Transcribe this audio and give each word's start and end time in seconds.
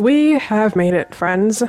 We 0.00 0.32
have 0.32 0.74
made 0.74 0.92
it, 0.92 1.14
friends, 1.14 1.62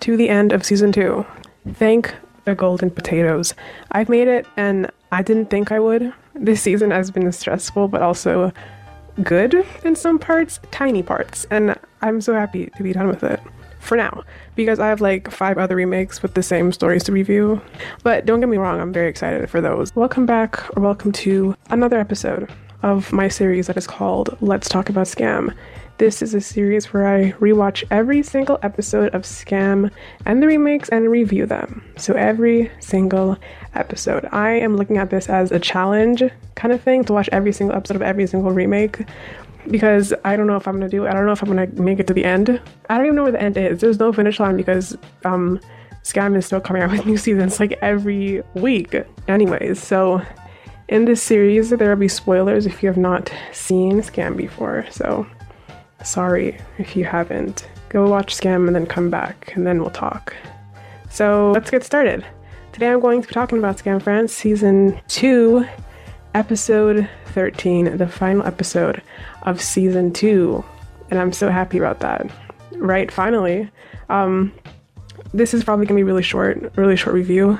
to 0.00 0.16
the 0.16 0.30
end 0.30 0.54
of 0.54 0.64
season 0.64 0.90
two. 0.90 1.26
Thank 1.74 2.14
the 2.46 2.54
golden 2.54 2.88
potatoes. 2.88 3.52
I've 3.90 4.08
made 4.08 4.28
it, 4.28 4.46
and 4.56 4.90
I 5.10 5.20
didn't 5.20 5.50
think 5.50 5.70
I 5.70 5.78
would. 5.78 6.10
This 6.34 6.62
season 6.62 6.90
has 6.90 7.10
been 7.10 7.30
stressful, 7.32 7.88
but 7.88 8.00
also 8.00 8.50
good 9.22 9.66
in 9.84 9.94
some 9.94 10.18
parts, 10.18 10.58
tiny 10.70 11.02
parts, 11.02 11.46
and 11.50 11.78
I'm 12.00 12.22
so 12.22 12.32
happy 12.32 12.70
to 12.78 12.82
be 12.82 12.94
done 12.94 13.08
with 13.08 13.22
it 13.22 13.40
for 13.78 13.98
now 13.98 14.22
because 14.56 14.80
I 14.80 14.88
have 14.88 15.02
like 15.02 15.30
five 15.30 15.58
other 15.58 15.76
remakes 15.76 16.22
with 16.22 16.32
the 16.32 16.42
same 16.42 16.72
stories 16.72 17.04
to 17.04 17.12
review. 17.12 17.60
But 18.04 18.24
don't 18.24 18.40
get 18.40 18.48
me 18.48 18.56
wrong, 18.56 18.80
I'm 18.80 18.94
very 18.94 19.10
excited 19.10 19.50
for 19.50 19.60
those. 19.60 19.94
Welcome 19.94 20.24
back, 20.24 20.64
or 20.78 20.82
welcome 20.82 21.12
to 21.12 21.54
another 21.68 22.00
episode 22.00 22.50
of 22.82 23.12
my 23.12 23.28
series 23.28 23.66
that 23.66 23.76
is 23.76 23.86
called 23.86 24.34
Let's 24.40 24.70
Talk 24.70 24.88
About 24.88 25.06
Skam. 25.06 25.54
This 26.02 26.20
is 26.20 26.34
a 26.34 26.40
series 26.40 26.92
where 26.92 27.06
I 27.06 27.30
rewatch 27.38 27.84
every 27.92 28.24
single 28.24 28.58
episode 28.64 29.14
of 29.14 29.22
Skam 29.22 29.88
and 30.26 30.42
the 30.42 30.48
remakes 30.48 30.88
and 30.88 31.08
review 31.08 31.46
them. 31.46 31.84
So 31.96 32.14
every 32.14 32.72
single 32.80 33.38
episode. 33.76 34.28
I 34.32 34.50
am 34.50 34.76
looking 34.76 34.98
at 34.98 35.10
this 35.10 35.28
as 35.28 35.52
a 35.52 35.60
challenge 35.60 36.24
kind 36.56 36.74
of 36.74 36.82
thing 36.82 37.04
to 37.04 37.12
watch 37.12 37.28
every 37.30 37.52
single 37.52 37.76
episode 37.76 37.94
of 37.94 38.02
every 38.02 38.26
single 38.26 38.50
remake 38.50 38.98
because 39.68 40.12
I 40.24 40.34
don't 40.34 40.48
know 40.48 40.56
if 40.56 40.66
I'm 40.66 40.74
gonna 40.74 40.88
do 40.88 41.04
it. 41.04 41.10
I 41.10 41.12
don't 41.12 41.24
know 41.24 41.30
if 41.30 41.40
I'm 41.40 41.48
gonna 41.48 41.68
make 41.80 42.00
it 42.00 42.08
to 42.08 42.14
the 42.14 42.24
end. 42.24 42.60
I 42.90 42.96
don't 42.96 43.06
even 43.06 43.14
know 43.14 43.22
where 43.22 43.30
the 43.30 43.40
end 43.40 43.56
is. 43.56 43.80
There's 43.80 44.00
no 44.00 44.12
finish 44.12 44.40
line 44.40 44.56
because 44.56 44.98
um 45.24 45.60
Skam 46.02 46.36
is 46.36 46.46
still 46.46 46.60
coming 46.60 46.82
out 46.82 46.90
with 46.96 47.06
new 47.06 47.16
seasons 47.16 47.60
like 47.60 47.78
every 47.80 48.42
week. 48.54 48.96
Anyways, 49.28 49.80
so 49.80 50.20
in 50.88 51.04
this 51.04 51.22
series 51.22 51.70
there 51.70 51.90
will 51.90 51.94
be 51.94 52.08
spoilers 52.08 52.66
if 52.66 52.82
you 52.82 52.88
have 52.88 52.98
not 52.98 53.32
seen 53.52 53.98
Skam 54.00 54.36
before. 54.36 54.84
So 54.90 55.28
sorry 56.04 56.58
if 56.78 56.96
you 56.96 57.04
haven't. 57.04 57.68
Go 57.88 58.08
watch 58.08 58.34
Skam 58.34 58.66
and 58.66 58.74
then 58.74 58.86
come 58.86 59.10
back 59.10 59.52
and 59.54 59.66
then 59.66 59.80
we'll 59.80 59.90
talk. 59.90 60.34
So 61.10 61.52
let's 61.52 61.70
get 61.70 61.84
started. 61.84 62.24
Today 62.72 62.88
I'm 62.88 63.00
going 63.00 63.20
to 63.22 63.28
be 63.28 63.34
talking 63.34 63.58
about 63.58 63.76
Skam 63.76 64.00
France 64.00 64.32
season 64.32 65.00
2 65.08 65.66
episode 66.34 67.08
13, 67.26 67.98
the 67.98 68.06
final 68.06 68.46
episode 68.46 69.02
of 69.42 69.60
season 69.60 70.12
2. 70.12 70.64
And 71.10 71.20
I'm 71.20 71.32
so 71.32 71.50
happy 71.50 71.78
about 71.78 72.00
that. 72.00 72.30
Right, 72.72 73.10
finally. 73.10 73.70
Um, 74.08 74.52
this 75.34 75.54
is 75.54 75.64
probably 75.64 75.86
gonna 75.86 75.98
be 75.98 76.04
really 76.04 76.22
short, 76.22 76.72
really 76.76 76.96
short 76.96 77.14
review. 77.14 77.58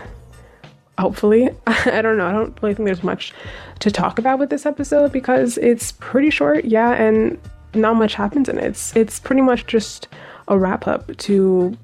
Hopefully. 0.98 1.50
I 1.66 2.00
don't 2.02 2.16
know. 2.16 2.26
I 2.26 2.32
don't 2.32 2.58
really 2.62 2.74
think 2.74 2.86
there's 2.86 3.02
much 3.02 3.32
to 3.80 3.90
talk 3.90 4.18
about 4.18 4.38
with 4.38 4.50
this 4.50 4.66
episode 4.66 5.12
because 5.12 5.58
it's 5.58 5.92
pretty 5.92 6.30
short, 6.30 6.64
yeah, 6.64 6.92
and 6.92 7.38
not 7.74 7.96
much 7.96 8.14
happens 8.14 8.48
in 8.48 8.58
it. 8.58 8.64
It's 8.64 8.96
it's 8.96 9.20
pretty 9.20 9.42
much 9.42 9.66
just 9.66 10.08
a 10.48 10.58
wrap 10.58 10.86
up 10.86 11.16
to 11.16 11.76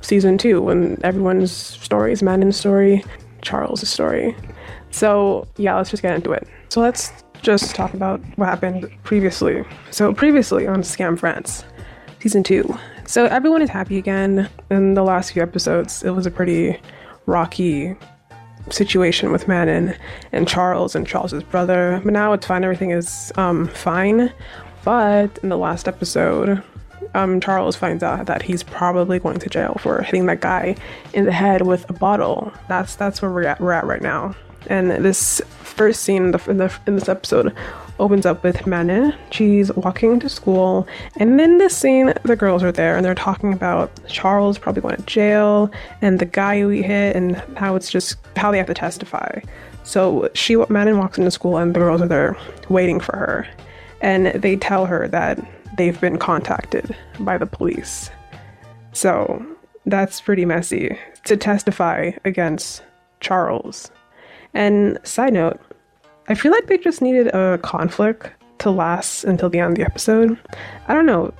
season 0.00 0.38
two 0.38 0.60
when 0.60 0.98
everyone's 1.04 1.52
story 1.52 2.12
is 2.12 2.22
Manon's 2.22 2.56
story, 2.56 3.04
Charles' 3.42 3.88
story. 3.88 4.36
So 4.90 5.46
yeah, 5.56 5.76
let's 5.76 5.90
just 5.90 6.02
get 6.02 6.14
into 6.14 6.32
it. 6.32 6.46
So 6.68 6.80
let's 6.80 7.12
just 7.42 7.74
talk 7.74 7.94
about 7.94 8.20
what 8.36 8.46
happened 8.46 8.90
previously. 9.04 9.64
So 9.90 10.12
previously 10.12 10.66
on 10.66 10.82
Skam 10.82 11.18
France, 11.18 11.64
season 12.20 12.42
two. 12.42 12.76
So 13.06 13.26
everyone 13.26 13.62
is 13.62 13.70
happy 13.70 13.98
again. 13.98 14.48
In 14.70 14.94
the 14.94 15.02
last 15.02 15.32
few 15.32 15.42
episodes, 15.42 16.02
it 16.02 16.10
was 16.10 16.26
a 16.26 16.30
pretty 16.30 16.80
rocky 17.26 17.94
situation 18.70 19.30
with 19.30 19.46
Manon 19.46 19.94
and 20.32 20.48
Charles 20.48 20.96
and 20.96 21.06
Charles's 21.06 21.42
brother. 21.44 22.00
But 22.04 22.12
now 22.12 22.32
it's 22.32 22.46
fine. 22.46 22.64
Everything 22.64 22.90
is 22.90 23.32
um, 23.36 23.68
fine. 23.68 24.32
But 24.86 25.40
in 25.42 25.48
the 25.48 25.58
last 25.58 25.88
episode, 25.88 26.62
um, 27.12 27.40
Charles 27.40 27.74
finds 27.74 28.04
out 28.04 28.26
that 28.26 28.42
he's 28.42 28.62
probably 28.62 29.18
going 29.18 29.40
to 29.40 29.48
jail 29.48 29.76
for 29.80 30.00
hitting 30.00 30.26
that 30.26 30.40
guy 30.40 30.76
in 31.12 31.24
the 31.24 31.32
head 31.32 31.62
with 31.62 31.90
a 31.90 31.92
bottle. 31.92 32.52
That's 32.68 32.94
that's 32.94 33.20
where 33.20 33.32
we're 33.32 33.46
at, 33.46 33.60
we're 33.60 33.72
at 33.72 33.84
right 33.84 34.00
now. 34.00 34.36
And 34.68 34.92
this 35.04 35.42
first 35.58 36.04
scene 36.04 36.26
in, 36.26 36.30
the, 36.30 36.50
in, 36.50 36.58
the, 36.58 36.72
in 36.86 36.94
this 36.94 37.08
episode 37.08 37.52
opens 37.98 38.26
up 38.26 38.44
with 38.44 38.64
Manon. 38.64 39.12
She's 39.32 39.72
walking 39.72 40.20
to 40.20 40.28
school, 40.28 40.86
and 41.16 41.40
in 41.40 41.58
this 41.58 41.76
scene, 41.76 42.12
the 42.22 42.36
girls 42.36 42.62
are 42.62 42.70
there 42.70 42.96
and 42.96 43.04
they're 43.04 43.16
talking 43.16 43.52
about 43.52 43.90
Charles 44.06 44.56
probably 44.56 44.82
going 44.82 44.96
to 44.98 45.02
jail 45.02 45.68
and 46.00 46.20
the 46.20 46.26
guy 46.26 46.58
he 46.70 46.82
hit 46.82 47.16
and 47.16 47.42
how 47.56 47.74
it's 47.74 47.90
just 47.90 48.18
how 48.36 48.52
they 48.52 48.58
have 48.58 48.68
to 48.68 48.74
testify. 48.74 49.40
So 49.82 50.30
she 50.34 50.54
Manon 50.68 50.98
walks 50.98 51.18
into 51.18 51.32
school 51.32 51.56
and 51.56 51.74
the 51.74 51.80
girls 51.80 52.00
are 52.02 52.06
there 52.06 52.36
waiting 52.68 53.00
for 53.00 53.16
her, 53.16 53.48
and 54.06 54.26
they 54.40 54.54
tell 54.54 54.86
her 54.86 55.08
that 55.08 55.36
they've 55.76 56.00
been 56.00 56.16
contacted 56.16 56.96
by 57.18 57.36
the 57.36 57.44
police. 57.44 58.08
So 58.92 59.44
that's 59.84 60.20
pretty 60.20 60.44
messy 60.44 60.96
to 61.24 61.36
testify 61.36 62.12
against 62.24 62.84
Charles. 63.18 63.90
And 64.54 64.96
side 65.02 65.32
note, 65.32 65.60
I 66.28 66.34
feel 66.34 66.52
like 66.52 66.68
they 66.68 66.78
just 66.78 67.02
needed 67.02 67.34
a 67.34 67.58
conflict 67.58 68.30
to 68.58 68.70
last 68.70 69.24
until 69.24 69.50
the 69.50 69.58
end 69.58 69.72
of 69.72 69.78
the 69.78 69.84
episode. 69.84 70.38
I 70.86 70.94
don't 70.94 71.06
know. 71.06 71.34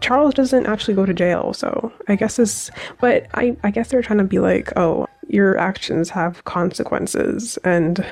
Charles 0.00 0.34
doesn't 0.34 0.66
actually 0.66 0.94
go 0.94 1.04
to 1.04 1.12
jail, 1.12 1.52
so 1.52 1.92
I 2.06 2.14
guess 2.14 2.36
this. 2.36 2.70
But 3.00 3.26
I, 3.34 3.56
I 3.64 3.72
guess 3.72 3.88
they're 3.88 4.02
trying 4.02 4.18
to 4.18 4.24
be 4.24 4.38
like, 4.38 4.72
oh, 4.76 5.08
your 5.26 5.58
actions 5.58 6.10
have 6.10 6.44
consequences, 6.44 7.58
and 7.64 8.06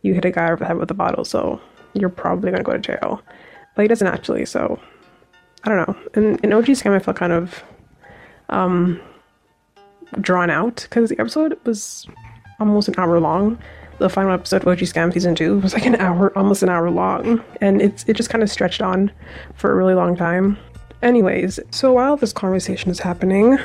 you 0.00 0.14
hit 0.14 0.24
a 0.24 0.30
guy 0.30 0.46
over 0.46 0.56
the 0.56 0.66
head 0.66 0.78
with 0.78 0.90
a 0.90 0.94
bottle, 0.94 1.26
so 1.26 1.60
you're 1.94 2.08
probably 2.08 2.50
gonna 2.50 2.62
go 2.62 2.72
to 2.72 2.78
jail. 2.78 3.22
But 3.74 3.82
he 3.82 3.88
doesn't 3.88 4.06
actually, 4.06 4.44
so 4.44 4.80
I 5.64 5.68
don't 5.68 5.88
know. 5.88 5.96
In, 6.14 6.38
in 6.38 6.52
OG 6.52 6.66
Skam, 6.66 6.94
I 6.94 6.98
felt 6.98 7.16
kind 7.16 7.32
of 7.32 7.62
um, 8.48 9.00
drawn 10.20 10.50
out 10.50 10.86
because 10.88 11.10
the 11.10 11.18
episode 11.20 11.58
was 11.64 12.06
almost 12.60 12.88
an 12.88 12.94
hour 12.98 13.20
long. 13.20 13.58
The 13.98 14.08
final 14.08 14.32
episode 14.32 14.62
of 14.62 14.68
OG 14.68 14.78
Skam 14.78 15.12
season 15.12 15.34
two 15.34 15.58
was 15.58 15.74
like 15.74 15.86
an 15.86 15.96
hour, 15.96 16.36
almost 16.38 16.62
an 16.62 16.68
hour 16.68 16.90
long, 16.90 17.42
and 17.60 17.82
it's 17.82 18.04
it 18.06 18.14
just 18.14 18.30
kind 18.30 18.42
of 18.42 18.50
stretched 18.50 18.82
on 18.82 19.10
for 19.54 19.72
a 19.72 19.74
really 19.74 19.94
long 19.94 20.16
time. 20.16 20.56
Anyways, 21.02 21.60
so 21.70 21.92
while 21.92 22.16
this 22.16 22.32
conversation 22.32 22.90
is 22.90 23.00
happening, 23.00 23.58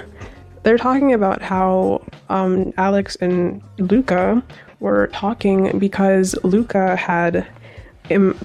they're 0.64 0.78
talking 0.78 1.14
about 1.14 1.42
how 1.42 2.04
um, 2.30 2.74
Alex 2.78 3.16
and 3.18 3.62
Luca 3.78 4.44
were 4.80 5.08
talking 5.08 5.78
because 5.78 6.36
Luca 6.44 6.96
had 6.96 7.48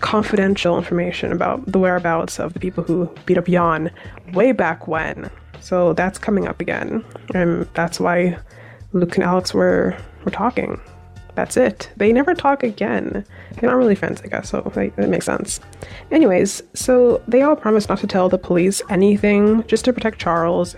confidential 0.00 0.78
information 0.78 1.32
about 1.32 1.64
the 1.70 1.78
whereabouts 1.78 2.38
of 2.38 2.54
the 2.54 2.60
people 2.60 2.84
who 2.84 3.12
beat 3.26 3.38
up 3.38 3.46
Jan 3.46 3.90
way 4.32 4.52
back 4.52 4.86
when. 4.86 5.30
So 5.60 5.92
that's 5.92 6.18
coming 6.18 6.46
up 6.46 6.60
again, 6.60 7.04
and 7.34 7.68
that's 7.74 7.98
why 7.98 8.38
Luke 8.92 9.16
and 9.16 9.24
Alex 9.24 9.52
were 9.52 9.96
were 10.24 10.30
talking. 10.30 10.80
That's 11.34 11.56
it. 11.56 11.90
They 11.96 12.12
never 12.12 12.34
talk 12.34 12.62
again. 12.64 13.24
They're 13.54 13.70
not 13.70 13.76
really 13.76 13.94
friends, 13.94 14.20
I 14.22 14.26
guess, 14.26 14.50
so 14.50 14.72
like, 14.74 14.96
that 14.96 15.08
makes 15.08 15.26
sense. 15.26 15.60
Anyways, 16.10 16.62
so 16.74 17.22
they 17.28 17.42
all 17.42 17.54
promise 17.54 17.88
not 17.88 17.98
to 17.98 18.08
tell 18.08 18.28
the 18.28 18.38
police 18.38 18.82
anything, 18.90 19.64
just 19.68 19.84
to 19.84 19.92
protect 19.92 20.20
Charles 20.20 20.74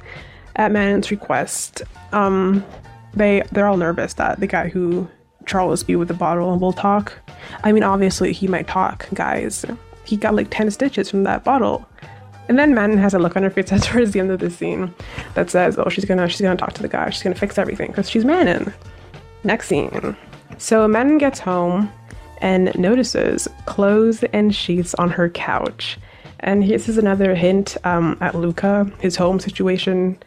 at 0.57 0.71
Manon's 0.71 1.11
request. 1.11 1.83
Um, 2.13 2.65
they 3.15 3.43
they're 3.53 3.67
all 3.67 3.77
nervous 3.77 4.15
that 4.15 4.41
the 4.41 4.47
guy 4.47 4.69
who 4.69 5.09
Charles 5.47 5.83
beat 5.83 5.97
with 5.97 6.09
the 6.09 6.15
bottle 6.15 6.59
will 6.59 6.73
talk. 6.73 7.13
I 7.65 7.73
mean, 7.73 7.83
obviously 7.83 8.33
he 8.33 8.47
might 8.49 8.67
talk, 8.67 9.09
guys. 9.15 9.65
He 10.05 10.17
got 10.17 10.35
like 10.35 10.51
ten 10.51 10.71
stitches 10.71 11.11
from 11.11 11.25
that 11.25 11.45
bottle. 11.45 11.87
And 12.49 12.59
then 12.59 12.75
Manon 12.75 12.99
has 12.99 13.15
a 13.15 13.19
look 13.19 13.37
on 13.37 13.45
her 13.45 13.51
face 13.51 13.71
towards 13.87 14.11
the 14.11 14.21
end 14.21 14.31
of 14.31 14.41
the 14.41 14.51
scene 14.51 14.93
that 15.35 15.51
says, 15.51 15.79
"Oh, 15.79 15.89
she's 15.89 16.05
gonna 16.05 16.29
she's 16.29 16.41
gonna 16.41 16.57
talk 16.57 16.73
to 16.75 16.83
the 16.83 16.89
guy. 16.89 17.11
She's 17.11 17.23
gonna 17.23 17.37
fix 17.37 17.59
everything 17.59 17.89
because 17.89 18.11
she's 18.11 18.25
Manon." 18.25 18.73
Next 19.45 19.69
scene. 19.69 20.17
So 20.59 20.87
Manon 20.89 21.19
gets 21.19 21.39
home 21.39 21.91
and 22.41 22.77
notices 22.79 23.49
clothes 23.67 24.25
and 24.33 24.55
sheets 24.55 24.95
on 24.95 25.11
her 25.11 25.29
couch. 25.31 25.99
And 26.41 26.63
this 26.69 26.89
is 26.89 26.99
another 26.99 27.35
hint 27.35 27.77
um, 27.85 28.17
at 28.21 28.35
Luca, 28.35 28.91
his 28.99 29.15
home 29.15 29.39
situation, 29.39 30.19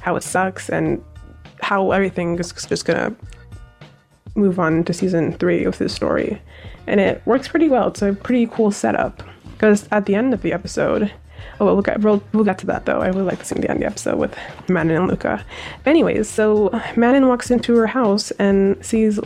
how 0.00 0.16
it 0.16 0.22
sucks, 0.22 0.70
and 0.70 1.02
how 1.60 1.90
everything 1.90 2.38
is 2.38 2.52
just 2.52 2.84
gonna 2.84 3.14
move 4.36 4.58
on 4.58 4.84
to 4.84 4.92
season 4.92 5.32
three 5.32 5.64
of 5.64 5.78
his 5.78 5.92
story. 5.92 6.40
And 6.86 7.00
it 7.00 7.22
works 7.26 7.48
pretty 7.48 7.68
well. 7.68 7.88
It's 7.88 8.02
a 8.02 8.12
pretty 8.12 8.46
cool 8.46 8.70
setup. 8.70 9.22
Because 9.52 9.88
at 9.90 10.06
the 10.06 10.14
end 10.14 10.34
of 10.34 10.42
the 10.42 10.52
episode, 10.52 11.10
oh, 11.58 11.64
well, 11.64 11.74
we'll 11.74 11.82
get, 11.82 12.00
we'll, 12.00 12.22
we'll 12.32 12.44
get 12.44 12.58
to 12.58 12.66
that 12.66 12.84
though. 12.84 13.00
I 13.00 13.08
really 13.08 13.22
like 13.22 13.38
to 13.38 13.44
see 13.44 13.54
the 13.54 13.70
end 13.70 13.78
of 13.78 13.80
the 13.80 13.86
episode 13.86 14.18
with 14.18 14.36
Manon 14.68 14.96
and 14.96 15.08
Luca. 15.08 15.44
Anyways, 15.86 16.28
so 16.28 16.70
Manon 16.96 17.28
walks 17.28 17.50
into 17.50 17.74
her 17.76 17.86
house 17.86 18.30
and 18.32 18.84
sees 18.84 19.18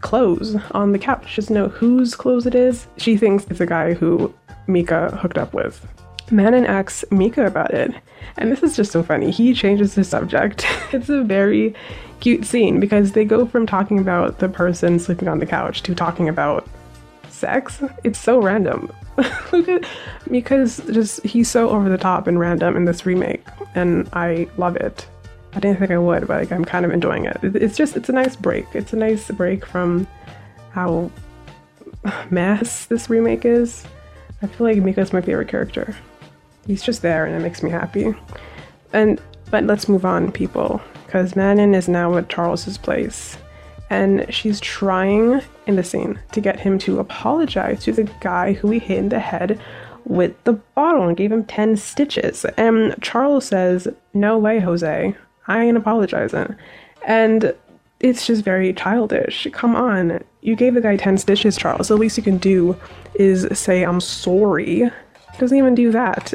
clothes 0.00 0.56
on 0.72 0.92
the 0.92 0.98
couch. 0.98 1.28
She 1.28 1.40
doesn't 1.40 1.54
know 1.54 1.68
whose 1.68 2.14
clothes 2.14 2.46
it 2.46 2.54
is. 2.54 2.86
She 2.96 3.16
thinks 3.16 3.46
it's 3.50 3.60
a 3.60 3.66
guy 3.66 3.94
who 3.94 4.32
Mika 4.66 5.16
hooked 5.16 5.38
up 5.38 5.54
with. 5.54 5.86
Manon 6.30 6.66
asks 6.66 7.04
Mika 7.10 7.46
about 7.46 7.72
it, 7.72 7.94
and 8.36 8.52
this 8.52 8.62
is 8.62 8.76
just 8.76 8.92
so 8.92 9.02
funny. 9.02 9.30
He 9.30 9.54
changes 9.54 9.94
the 9.94 10.04
subject. 10.04 10.66
it's 10.92 11.08
a 11.08 11.22
very 11.22 11.74
cute 12.20 12.44
scene 12.44 12.80
because 12.80 13.12
they 13.12 13.24
go 13.24 13.46
from 13.46 13.66
talking 13.66 13.98
about 13.98 14.38
the 14.38 14.48
person 14.48 14.98
sleeping 14.98 15.28
on 15.28 15.38
the 15.38 15.46
couch 15.46 15.82
to 15.82 15.94
talking 15.94 16.28
about 16.28 16.66
sex. 17.28 17.82
It's 18.04 18.18
so 18.18 18.40
random. 18.40 18.92
Luca, 19.52 19.80
because 20.30 20.78
just 20.92 21.24
he's 21.24 21.50
so 21.50 21.70
over 21.70 21.88
the 21.88 21.98
top 21.98 22.26
and 22.26 22.38
random 22.38 22.76
in 22.76 22.84
this 22.84 23.04
remake, 23.04 23.44
and 23.74 24.08
I 24.12 24.48
love 24.56 24.76
it. 24.76 25.06
I 25.54 25.60
didn't 25.60 25.78
think 25.78 25.90
I 25.90 25.98
would, 25.98 26.26
but 26.26 26.40
like, 26.40 26.52
I'm 26.52 26.64
kind 26.64 26.84
of 26.84 26.92
enjoying 26.92 27.24
it. 27.24 27.38
It's 27.42 27.76
just 27.76 27.96
it's 27.96 28.08
a 28.08 28.12
nice 28.12 28.36
break. 28.36 28.66
It's 28.74 28.92
a 28.92 28.96
nice 28.96 29.30
break 29.30 29.64
from 29.66 30.06
how 30.70 31.10
mass 32.30 32.86
this 32.86 33.10
remake 33.10 33.44
is. 33.44 33.84
I 34.42 34.46
feel 34.46 34.66
like 34.66 34.78
Mika's 34.78 35.12
my 35.12 35.20
favorite 35.20 35.48
character. 35.48 35.96
He's 36.66 36.82
just 36.82 37.02
there, 37.02 37.24
and 37.24 37.34
it 37.34 37.40
makes 37.40 37.62
me 37.62 37.70
happy. 37.70 38.14
And 38.92 39.20
but 39.50 39.64
let's 39.64 39.88
move 39.88 40.04
on, 40.04 40.30
people, 40.30 40.80
because 41.08 41.34
Manon 41.34 41.74
is 41.74 41.88
now 41.88 42.18
at 42.18 42.28
Charles's 42.28 42.76
place, 42.76 43.38
and 43.88 44.26
she's 44.28 44.60
trying 44.60 45.40
in 45.66 45.76
the 45.76 45.82
scene 45.82 46.20
to 46.32 46.40
get 46.42 46.60
him 46.60 46.78
to 46.80 46.98
apologize 46.98 47.82
to 47.84 47.92
the 47.92 48.04
guy 48.20 48.52
who 48.52 48.70
he 48.70 48.78
hit 48.78 48.98
in 48.98 49.08
the 49.08 49.18
head 49.18 49.58
with 50.04 50.44
the 50.44 50.52
bottle 50.52 51.08
and 51.08 51.16
gave 51.16 51.32
him 51.32 51.46
10 51.46 51.78
stitches. 51.78 52.44
And 52.58 52.94
Charles 53.00 53.46
says, 53.46 53.88
No 54.12 54.36
way, 54.36 54.58
Jose. 54.60 55.16
I 55.46 55.64
ain't 55.64 55.78
apologizing. 55.78 56.54
And 57.06 57.54
it's 58.00 58.26
just 58.26 58.44
very 58.44 58.74
childish. 58.74 59.46
Come 59.52 59.74
on. 59.74 60.22
You 60.42 60.56
gave 60.56 60.74
the 60.74 60.82
guy 60.82 60.98
10 60.98 61.16
stitches, 61.16 61.56
Charles. 61.56 61.88
The 61.88 61.96
least 61.96 62.18
you 62.18 62.22
can 62.22 62.36
do 62.36 62.76
is 63.14 63.48
say, 63.58 63.82
I'm 63.82 64.02
sorry. 64.02 64.90
He 65.32 65.38
doesn't 65.38 65.56
even 65.56 65.74
do 65.74 65.90
that. 65.92 66.34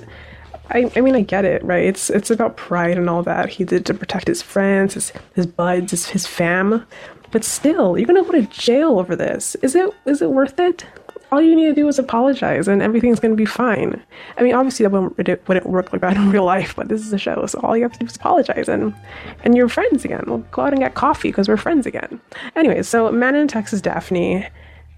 I, 0.70 0.92
I 0.96 1.02
mean, 1.02 1.16
I 1.16 1.22
get 1.22 1.46
it, 1.46 1.64
right? 1.64 1.84
It's 1.84 2.10
it's 2.10 2.32
about 2.32 2.58
pride 2.58 2.98
and 2.98 3.10
all 3.10 3.24
that. 3.24 3.50
He 3.50 3.64
did 3.64 3.86
to 3.88 3.94
protect 3.94 4.28
his 4.28 4.42
friends, 4.42 4.94
his 4.94 5.12
his 5.36 5.46
buds, 5.46 5.92
his, 5.92 6.08
his 6.10 6.26
fam. 6.26 6.86
But 7.32 7.44
still, 7.44 7.98
you're 7.98 8.08
gonna 8.08 8.24
go 8.24 8.32
to 8.32 8.44
jail 8.44 9.00
over 9.00 9.16
this. 9.16 9.56
Is 9.56 9.76
it 9.76 9.94
is 10.06 10.22
it 10.22 10.30
worth 10.30 10.60
it? 10.60 10.86
All 11.32 11.42
you 11.42 11.56
need 11.56 11.66
to 11.66 11.74
do 11.74 11.88
is 11.88 11.98
apologize, 11.98 12.68
and 12.68 12.82
everything's 12.82 13.20
gonna 13.20 13.36
be 13.36 13.46
fine. 13.46 14.02
I 14.38 14.44
mean, 14.44 14.54
obviously 14.54 14.86
that 14.86 14.92
wouldn't, 14.92 15.48
wouldn't 15.48 15.66
work 15.66 15.92
like 15.92 16.02
that 16.02 16.16
in 16.18 16.30
real 16.30 16.46
life, 16.46 16.76
but 16.76 16.88
this 16.88 17.02
is 17.02 17.12
a 17.12 17.18
show, 17.18 17.46
so 17.48 17.60
all 17.62 17.76
you 17.76 17.84
have 17.84 17.94
to 17.94 18.00
do 18.00 18.06
is 18.06 18.16
apologize, 18.16 18.70
and 18.70 18.96
and 19.44 19.56
you're 19.58 19.68
friends 19.70 20.06
again. 20.06 20.24
We'll 20.28 20.46
go 20.52 20.62
out 20.62 20.74
and 20.74 20.82
get 20.82 20.94
coffee 20.94 21.30
because 21.30 21.50
we're 21.50 21.58
friends 21.58 21.86
again. 21.86 22.22
Anyway, 22.56 22.84
so 22.84 23.12
Manon 23.12 23.48
texts 23.48 23.82
Daphne 23.82 24.48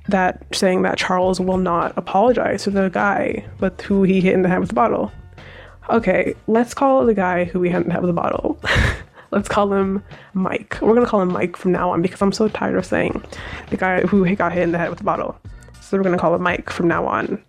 that 0.07 0.43
saying 0.53 0.83
that 0.83 0.97
Charles 0.97 1.39
will 1.39 1.57
not 1.57 1.97
apologize 1.97 2.63
to 2.63 2.69
the 2.69 2.89
guy 2.89 3.45
with 3.59 3.81
who 3.81 4.03
he 4.03 4.21
hit 4.21 4.33
in 4.33 4.43
the 4.43 4.49
head 4.49 4.59
with 4.59 4.69
the 4.69 4.75
bottle. 4.75 5.11
Okay, 5.89 6.33
let's 6.47 6.73
call 6.73 7.05
the 7.05 7.13
guy 7.13 7.43
who 7.45 7.59
we 7.59 7.69
hadn't 7.69 7.91
have 7.91 8.03
the 8.03 8.13
bottle. 8.13 8.59
let's 9.31 9.47
call 9.47 9.71
him 9.71 10.03
Mike. 10.33 10.77
We're 10.81 10.95
gonna 10.95 11.05
call 11.05 11.21
him 11.21 11.31
Mike 11.31 11.57
from 11.57 11.71
now 11.71 11.91
on 11.91 12.01
because 12.01 12.21
I'm 12.21 12.31
so 12.31 12.47
tired 12.47 12.75
of 12.75 12.85
saying 12.85 13.23
the 13.69 13.77
guy 13.77 14.01
who 14.01 14.35
got 14.35 14.53
hit 14.53 14.63
in 14.63 14.71
the 14.71 14.77
head 14.77 14.89
with 14.89 14.97
the 14.97 15.03
bottle. 15.03 15.37
So 15.81 15.97
we're 15.97 16.03
gonna 16.03 16.17
call 16.17 16.33
him 16.33 16.41
Mike 16.41 16.69
from 16.69 16.87
now 16.87 17.05
on. 17.05 17.43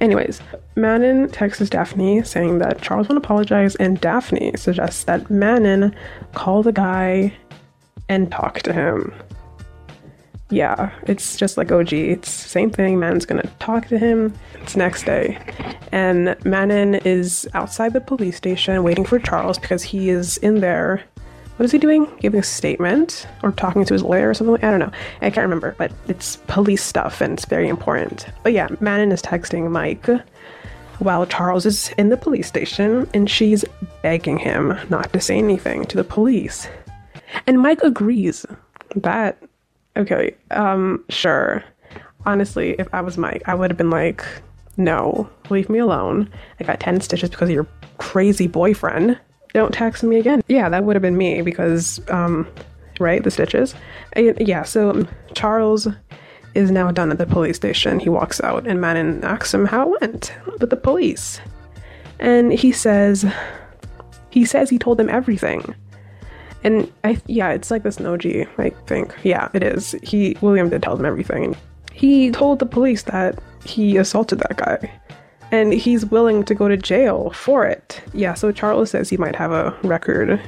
Anyways, 0.00 0.40
Manon 0.76 1.28
texts 1.30 1.68
Daphne 1.68 2.22
saying 2.22 2.58
that 2.58 2.80
Charles 2.80 3.08
won't 3.08 3.18
apologize, 3.18 3.76
and 3.76 4.00
Daphne 4.00 4.52
suggests 4.56 5.04
that 5.04 5.30
Manon 5.30 5.94
call 6.32 6.62
the 6.62 6.72
guy 6.72 7.32
and 8.08 8.30
talk 8.30 8.60
to 8.62 8.72
him 8.72 9.12
yeah, 10.54 10.90
it's 11.06 11.36
just 11.36 11.56
like 11.56 11.72
OG. 11.72 11.92
It's 11.92 12.30
same 12.30 12.70
thing. 12.70 12.98
Manon's 12.98 13.26
gonna 13.26 13.50
talk 13.58 13.88
to 13.88 13.98
him. 13.98 14.32
It's 14.62 14.76
next 14.76 15.04
day, 15.04 15.38
and 15.90 16.36
Manon 16.44 16.94
is 16.96 17.48
outside 17.54 17.92
the 17.92 18.00
police 18.00 18.36
station 18.36 18.82
waiting 18.84 19.04
for 19.04 19.18
Charles 19.18 19.58
because 19.58 19.82
he 19.82 20.10
is 20.10 20.36
in 20.38 20.60
there. 20.60 21.02
What 21.56 21.64
is 21.64 21.72
he 21.72 21.78
doing? 21.78 22.08
Giving 22.20 22.40
a 22.40 22.44
statement 22.44 23.26
or 23.42 23.52
talking 23.52 23.84
to 23.84 23.94
his 23.94 24.02
lawyer 24.02 24.30
or 24.30 24.34
something? 24.34 24.56
I 24.64 24.70
don't 24.70 24.80
know. 24.80 24.90
I 25.22 25.30
can't 25.30 25.44
remember, 25.44 25.74
but 25.78 25.92
it's 26.08 26.36
police 26.48 26.82
stuff 26.82 27.20
and 27.20 27.34
it's 27.34 27.44
very 27.44 27.68
important. 27.68 28.26
But 28.42 28.52
yeah, 28.52 28.68
Manon 28.80 29.12
is 29.12 29.22
texting 29.22 29.70
Mike 29.70 30.08
while 30.98 31.26
Charles 31.26 31.66
is 31.66 31.90
in 31.96 32.08
the 32.08 32.16
police 32.16 32.48
station 32.48 33.08
and 33.14 33.30
she's 33.30 33.64
begging 34.02 34.38
him 34.38 34.76
not 34.88 35.12
to 35.12 35.20
say 35.20 35.38
anything 35.38 35.84
to 35.86 35.96
the 35.96 36.02
police. 36.02 36.66
And 37.46 37.60
Mike 37.60 37.82
agrees. 37.82 38.44
That 38.96 39.38
okay, 39.96 40.34
um, 40.50 41.04
sure. 41.08 41.64
Honestly, 42.26 42.74
if 42.78 42.88
I 42.92 43.00
was 43.00 43.18
Mike, 43.18 43.42
I 43.46 43.54
would 43.54 43.70
have 43.70 43.76
been 43.76 43.90
like, 43.90 44.24
no, 44.76 45.28
leave 45.50 45.68
me 45.68 45.78
alone. 45.78 46.30
I 46.58 46.64
got 46.64 46.80
10 46.80 47.00
stitches 47.00 47.30
because 47.30 47.48
of 47.48 47.54
your 47.54 47.66
crazy 47.98 48.46
boyfriend. 48.46 49.18
Don't 49.52 49.72
text 49.72 50.02
me 50.02 50.18
again. 50.18 50.42
Yeah, 50.48 50.68
that 50.68 50.84
would 50.84 50.96
have 50.96 51.02
been 51.02 51.16
me 51.16 51.42
because, 51.42 52.00
um, 52.08 52.48
right, 52.98 53.22
the 53.22 53.30
stitches. 53.30 53.74
Yeah, 54.16 54.64
so 54.64 54.90
um, 54.90 55.08
Charles 55.34 55.86
is 56.54 56.70
now 56.70 56.90
done 56.90 57.10
at 57.10 57.18
the 57.18 57.26
police 57.26 57.56
station. 57.56 58.00
He 58.00 58.08
walks 58.08 58.40
out 58.40 58.66
and 58.66 58.80
Manon 58.80 59.22
asks 59.24 59.52
him 59.52 59.66
how 59.66 59.92
it 59.92 60.00
went 60.00 60.32
with 60.60 60.70
the 60.70 60.76
police. 60.76 61.40
And 62.18 62.52
he 62.52 62.72
says, 62.72 63.24
he 64.30 64.44
says 64.44 64.70
he 64.70 64.78
told 64.78 64.98
them 64.98 65.08
everything. 65.08 65.74
And 66.64 66.90
I 67.04 67.20
yeah, 67.26 67.50
it's 67.50 67.70
like 67.70 67.82
this 67.82 67.98
Noji, 67.98 68.48
I 68.58 68.70
think. 68.86 69.14
Yeah, 69.22 69.48
it 69.52 69.62
is. 69.62 69.92
He 70.02 70.36
William 70.40 70.70
did 70.70 70.82
tell 70.82 70.96
them 70.96 71.06
everything. 71.06 71.56
He 71.92 72.30
told 72.30 72.58
the 72.58 72.66
police 72.66 73.02
that 73.02 73.38
he 73.64 73.96
assaulted 73.96 74.40
that 74.40 74.56
guy. 74.56 74.90
And 75.52 75.72
he's 75.72 76.04
willing 76.06 76.42
to 76.44 76.54
go 76.54 76.66
to 76.66 76.76
jail 76.76 77.30
for 77.30 77.64
it. 77.64 78.02
Yeah, 78.12 78.34
so 78.34 78.50
Charles 78.50 78.90
says 78.90 79.08
he 79.08 79.16
might 79.16 79.36
have 79.36 79.52
a 79.52 79.76
record. 79.84 80.40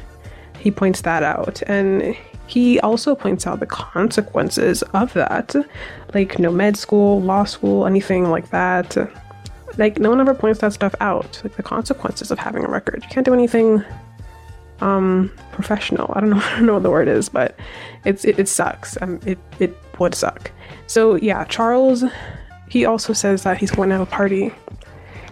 He 0.58 0.70
points 0.72 1.02
that 1.02 1.22
out. 1.22 1.62
And 1.68 2.16
he 2.48 2.80
also 2.80 3.14
points 3.14 3.46
out 3.46 3.60
the 3.60 3.66
consequences 3.66 4.82
of 4.94 5.12
that. 5.12 5.54
Like 6.14 6.38
no 6.38 6.50
med 6.50 6.76
school, 6.76 7.20
law 7.20 7.44
school, 7.44 7.86
anything 7.86 8.30
like 8.30 8.50
that. 8.50 8.96
Like 9.76 9.98
no 9.98 10.10
one 10.10 10.20
ever 10.20 10.34
points 10.34 10.60
that 10.60 10.72
stuff 10.72 10.94
out. 11.00 11.40
Like 11.44 11.56
the 11.56 11.62
consequences 11.62 12.30
of 12.30 12.38
having 12.38 12.64
a 12.64 12.68
record. 12.68 13.02
You 13.04 13.08
can't 13.10 13.26
do 13.26 13.34
anything 13.34 13.84
um 14.80 15.30
professional. 15.52 16.12
I 16.14 16.20
don't 16.20 16.30
know. 16.30 16.36
I 16.42 16.56
don't 16.56 16.66
know 16.66 16.74
what 16.74 16.82
the 16.82 16.90
word 16.90 17.08
is, 17.08 17.28
but 17.28 17.58
it's 18.04 18.24
it, 18.24 18.38
it 18.38 18.48
sucks. 18.48 19.00
Um, 19.00 19.20
it 19.24 19.38
it 19.58 19.76
would 19.98 20.14
suck. 20.14 20.50
So 20.86 21.16
yeah, 21.16 21.44
Charles. 21.44 22.04
He 22.68 22.84
also 22.84 23.12
says 23.12 23.44
that 23.44 23.58
he's 23.58 23.70
going 23.70 23.90
to 23.90 23.94
have 23.96 24.08
a 24.08 24.10
party 24.10 24.52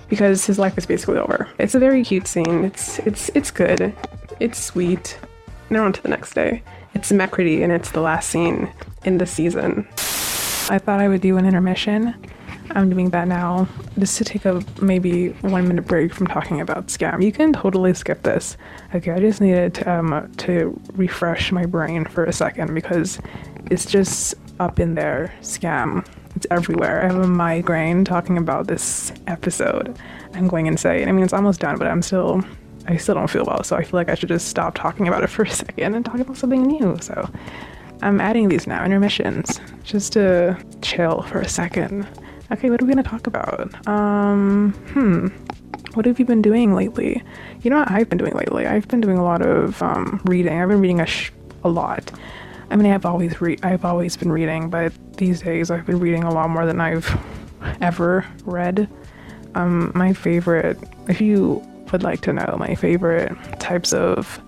because 0.08 0.46
his 0.46 0.56
life 0.56 0.78
is 0.78 0.86
basically 0.86 1.18
over. 1.18 1.48
It's 1.58 1.74
a 1.74 1.80
very 1.80 2.04
cute 2.04 2.28
scene. 2.28 2.64
It's 2.64 3.00
it's 3.00 3.28
it's 3.34 3.50
good. 3.50 3.94
It's 4.38 4.58
sweet. 4.58 5.18
Now 5.68 5.84
on 5.84 5.92
to 5.92 6.02
the 6.02 6.08
next 6.08 6.34
day. 6.34 6.62
It's 6.94 7.10
Mercredi 7.10 7.62
and 7.62 7.72
it's 7.72 7.90
the 7.90 8.00
last 8.00 8.30
scene 8.30 8.72
in 9.04 9.18
the 9.18 9.26
season. 9.26 9.86
I 10.70 10.78
thought 10.78 11.00
I 11.00 11.08
would 11.08 11.20
do 11.20 11.36
an 11.36 11.44
intermission 11.44 12.14
I'm 12.74 12.90
doing 12.90 13.10
that 13.10 13.28
now 13.28 13.68
just 13.98 14.18
to 14.18 14.24
take 14.24 14.44
a 14.44 14.62
maybe 14.82 15.28
one 15.42 15.68
minute 15.68 15.86
break 15.86 16.12
from 16.12 16.26
talking 16.26 16.60
about 16.60 16.88
skam. 16.88 17.22
You 17.22 17.30
can 17.30 17.52
totally 17.52 17.94
skip 17.94 18.22
this. 18.24 18.56
Okay, 18.94 19.12
I 19.12 19.20
just 19.20 19.40
needed 19.40 19.74
to, 19.74 19.92
um, 19.92 20.32
to 20.38 20.78
refresh 20.94 21.52
my 21.52 21.66
brain 21.66 22.04
for 22.04 22.24
a 22.24 22.32
second 22.32 22.74
because 22.74 23.20
it's 23.70 23.86
just 23.86 24.34
up 24.58 24.80
in 24.80 24.94
there. 24.94 25.32
Skam. 25.40 26.06
It's 26.34 26.46
everywhere. 26.50 27.02
I 27.02 27.12
have 27.12 27.22
a 27.22 27.28
migraine 27.28 28.04
talking 28.04 28.38
about 28.38 28.66
this 28.66 29.12
episode. 29.28 29.96
I'm 30.34 30.48
going 30.48 30.66
insane. 30.66 31.08
I 31.08 31.12
mean, 31.12 31.24
it's 31.24 31.32
almost 31.32 31.60
done, 31.60 31.78
but 31.78 31.86
I'm 31.86 32.02
still, 32.02 32.42
I 32.88 32.96
still 32.96 33.14
don't 33.14 33.30
feel 33.30 33.44
well. 33.44 33.62
So 33.62 33.76
I 33.76 33.84
feel 33.84 33.98
like 33.98 34.08
I 34.08 34.16
should 34.16 34.30
just 34.30 34.48
stop 34.48 34.74
talking 34.74 35.06
about 35.06 35.22
it 35.22 35.28
for 35.28 35.42
a 35.42 35.50
second 35.50 35.94
and 35.94 36.04
talk 36.04 36.18
about 36.18 36.36
something 36.36 36.62
new. 36.62 36.98
So 37.00 37.30
I'm 38.02 38.20
adding 38.20 38.48
these 38.48 38.66
now, 38.66 38.84
intermissions, 38.84 39.60
just 39.84 40.14
to 40.14 40.58
chill 40.82 41.22
for 41.22 41.38
a 41.38 41.48
second. 41.48 42.08
Okay, 42.52 42.70
what 42.70 42.80
are 42.82 42.84
we 42.84 42.92
gonna 42.92 43.02
talk 43.02 43.26
about? 43.26 43.86
Um, 43.88 44.72
hmm. 44.92 45.28
What 45.94 46.06
have 46.06 46.18
you 46.18 46.24
been 46.24 46.42
doing 46.42 46.74
lately? 46.74 47.22
You 47.62 47.70
know 47.70 47.78
what 47.78 47.90
I've 47.90 48.08
been 48.08 48.18
doing 48.18 48.34
lately? 48.34 48.66
I've 48.66 48.88
been 48.88 49.00
doing 49.00 49.16
a 49.16 49.22
lot 49.24 49.42
of 49.42 49.80
um, 49.82 50.20
reading. 50.24 50.60
I've 50.60 50.68
been 50.68 50.80
reading 50.80 51.00
a, 51.00 51.06
sh- 51.06 51.30
a 51.62 51.68
lot. 51.68 52.10
I 52.70 52.76
mean, 52.76 52.92
I've 52.92 53.06
always 53.06 53.40
re- 53.40 53.58
I've 53.62 53.84
always 53.84 54.16
been 54.16 54.32
reading, 54.32 54.70
but 54.70 54.92
these 55.16 55.40
days 55.42 55.70
I've 55.70 55.86
been 55.86 56.00
reading 56.00 56.24
a 56.24 56.32
lot 56.32 56.50
more 56.50 56.66
than 56.66 56.80
I've 56.80 57.08
ever 57.80 58.26
read. 58.44 58.88
Um, 59.54 59.92
my 59.94 60.12
favorite, 60.12 60.78
if 61.08 61.20
you 61.20 61.62
would 61.92 62.02
like 62.02 62.20
to 62.22 62.32
know, 62.32 62.56
my 62.58 62.74
favorite 62.74 63.32
types 63.60 63.92
of 63.92 64.40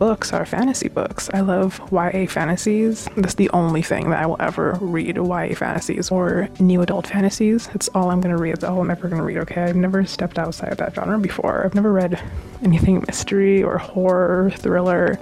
books 0.00 0.32
are 0.32 0.46
fantasy 0.46 0.88
books. 0.88 1.28
I 1.34 1.40
love 1.40 1.78
YA 1.92 2.24
fantasies. 2.26 3.06
That's 3.16 3.34
the 3.34 3.50
only 3.50 3.82
thing 3.82 4.08
that 4.08 4.22
I 4.22 4.24
will 4.24 4.40
ever 4.40 4.78
read 4.80 5.16
YA 5.16 5.54
fantasies 5.54 6.10
or 6.10 6.48
new 6.58 6.80
adult 6.80 7.08
fantasies. 7.08 7.66
That's 7.68 7.88
all 7.88 8.10
I'm 8.10 8.22
gonna 8.22 8.38
read. 8.38 8.54
That's 8.54 8.64
all 8.64 8.80
I'm 8.80 8.90
ever 8.90 9.08
gonna 9.08 9.22
read, 9.22 9.36
okay? 9.36 9.62
I've 9.64 9.76
never 9.76 10.06
stepped 10.06 10.38
outside 10.38 10.72
of 10.72 10.78
that 10.78 10.94
genre 10.94 11.18
before. 11.18 11.66
I've 11.66 11.74
never 11.74 11.92
read 11.92 12.18
anything 12.62 13.04
mystery 13.06 13.62
or 13.62 13.76
horror, 13.76 14.50
thriller, 14.56 15.20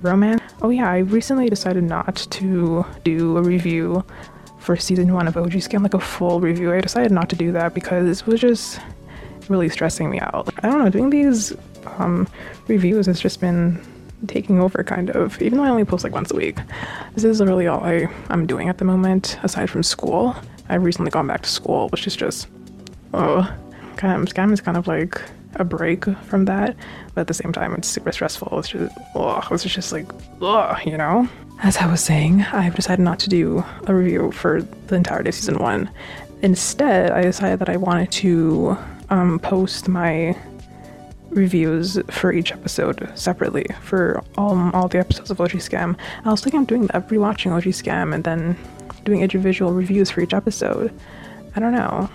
romance. 0.00 0.42
Oh, 0.62 0.70
yeah, 0.70 0.90
I 0.90 0.98
recently 0.98 1.50
decided 1.50 1.84
not 1.84 2.16
to 2.16 2.86
do 3.04 3.36
a 3.36 3.42
review 3.42 4.02
for 4.58 4.78
season 4.78 5.12
one 5.12 5.28
of 5.28 5.36
OG 5.36 5.52
Skam, 5.52 5.82
like 5.82 5.92
a 5.92 6.00
full 6.00 6.40
review. 6.40 6.72
I 6.72 6.80
decided 6.80 7.12
not 7.12 7.28
to 7.28 7.36
do 7.36 7.52
that 7.52 7.74
because 7.74 8.22
it 8.22 8.26
was 8.26 8.40
just 8.40 8.80
really 9.50 9.68
stressing 9.68 10.08
me 10.08 10.20
out. 10.20 10.48
I 10.62 10.70
don't 10.70 10.82
know, 10.82 10.88
doing 10.88 11.10
these 11.10 11.52
um, 11.98 12.26
reviews 12.66 13.04
has 13.04 13.20
just 13.20 13.42
been 13.42 13.78
taking 14.26 14.60
over 14.60 14.82
kind 14.84 15.10
of 15.10 15.40
even 15.40 15.58
though 15.58 15.64
i 15.64 15.68
only 15.68 15.84
post 15.84 16.04
like 16.04 16.12
once 16.12 16.30
a 16.30 16.36
week 16.36 16.58
this 17.14 17.24
is 17.24 17.40
really 17.40 17.66
all 17.66 17.82
I, 17.84 18.08
i'm 18.30 18.46
doing 18.46 18.68
at 18.68 18.78
the 18.78 18.84
moment 18.84 19.38
aside 19.42 19.70
from 19.70 19.82
school 19.82 20.36
i've 20.68 20.82
recently 20.82 21.10
gone 21.10 21.26
back 21.26 21.42
to 21.42 21.48
school 21.48 21.88
which 21.90 22.06
is 22.06 22.16
just 22.16 22.48
oh, 23.16 23.52
kind 23.96 24.22
of, 24.22 24.28
Skam 24.32 24.52
is 24.52 24.60
kind 24.60 24.76
of 24.76 24.86
like 24.86 25.20
a 25.54 25.64
break 25.64 26.04
from 26.24 26.44
that, 26.46 26.76
but 27.14 27.22
at 27.22 27.26
the 27.26 27.34
same 27.34 27.52
time, 27.52 27.74
it's 27.74 27.88
super 27.88 28.12
stressful. 28.12 28.58
It's 28.58 28.68
just, 28.68 28.96
oh, 29.14 29.42
it's 29.50 29.64
just 29.64 29.92
like, 29.92 30.06
oh, 30.40 30.76
you 30.84 30.96
know. 30.96 31.28
As 31.62 31.78
I 31.78 31.90
was 31.90 32.02
saying, 32.02 32.42
I've 32.52 32.74
decided 32.74 33.02
not 33.02 33.18
to 33.20 33.28
do 33.28 33.64
a 33.86 33.94
review 33.94 34.30
for 34.32 34.62
the 34.62 34.96
entirety 34.96 35.30
of 35.30 35.34
season 35.34 35.58
one. 35.58 35.90
Instead, 36.42 37.10
I 37.10 37.22
decided 37.22 37.60
that 37.60 37.70
I 37.70 37.78
wanted 37.78 38.12
to 38.12 38.76
um, 39.08 39.38
post 39.38 39.88
my 39.88 40.36
reviews 41.36 41.98
for 42.10 42.32
each 42.32 42.50
episode 42.50 43.08
separately 43.14 43.66
for 43.82 44.24
all, 44.36 44.70
all 44.74 44.88
the 44.88 44.98
episodes 44.98 45.30
of 45.30 45.40
OG 45.40 45.50
Skam. 45.50 45.96
I 46.24 46.30
was 46.30 46.42
thinking 46.42 46.62
of 46.62 46.66
doing 46.66 46.86
that, 46.88 47.08
rewatching 47.08 47.52
OG 47.52 47.64
Skam 47.64 48.14
and 48.14 48.24
then 48.24 48.56
doing 49.04 49.20
individual 49.20 49.72
reviews 49.72 50.10
for 50.10 50.22
each 50.22 50.34
episode. 50.34 50.92
I 51.54 51.60
don't 51.60 51.72
know. 51.72 52.10